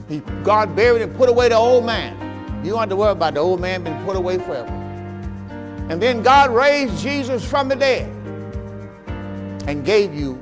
[0.10, 2.66] He, God buried and put away the old man.
[2.66, 4.68] You don't have to worry about the old man being put away forever.
[5.90, 8.10] And then God raised Jesus from the dead
[9.66, 10.38] and gave you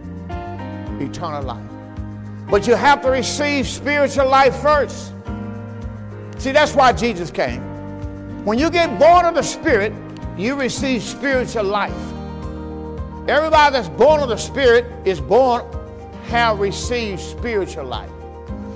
[0.99, 1.69] eternal life.
[2.49, 5.13] But you have to receive spiritual life first.
[6.43, 7.61] See, that's why Jesus came.
[8.43, 9.93] When you get born of the Spirit,
[10.37, 11.95] you receive spiritual life.
[13.29, 15.63] Everybody that's born of the Spirit is born,
[16.25, 18.11] have received spiritual life.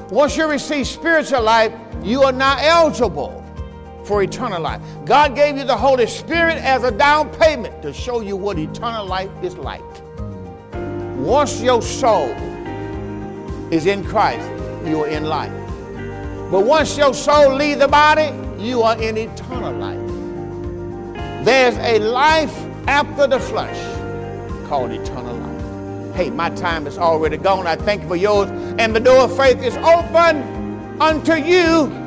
[0.10, 3.44] Once you receive spiritual life, you are now eligible
[4.06, 4.82] for eternal life.
[5.04, 9.06] God gave you the Holy Spirit as a down payment to show you what eternal
[9.06, 9.84] life is like.
[11.18, 12.30] Once your soul
[13.72, 14.50] is in Christ,
[14.86, 15.67] you are in life.
[16.50, 21.46] But once your soul leaves the body, you are in eternal life.
[21.46, 22.56] There's a life
[22.88, 23.78] after the flesh
[24.68, 26.16] called eternal life.
[26.16, 27.68] Hey, my time is already gone.
[27.68, 28.50] I thank you for yours.
[28.80, 32.07] And the door of faith is open unto you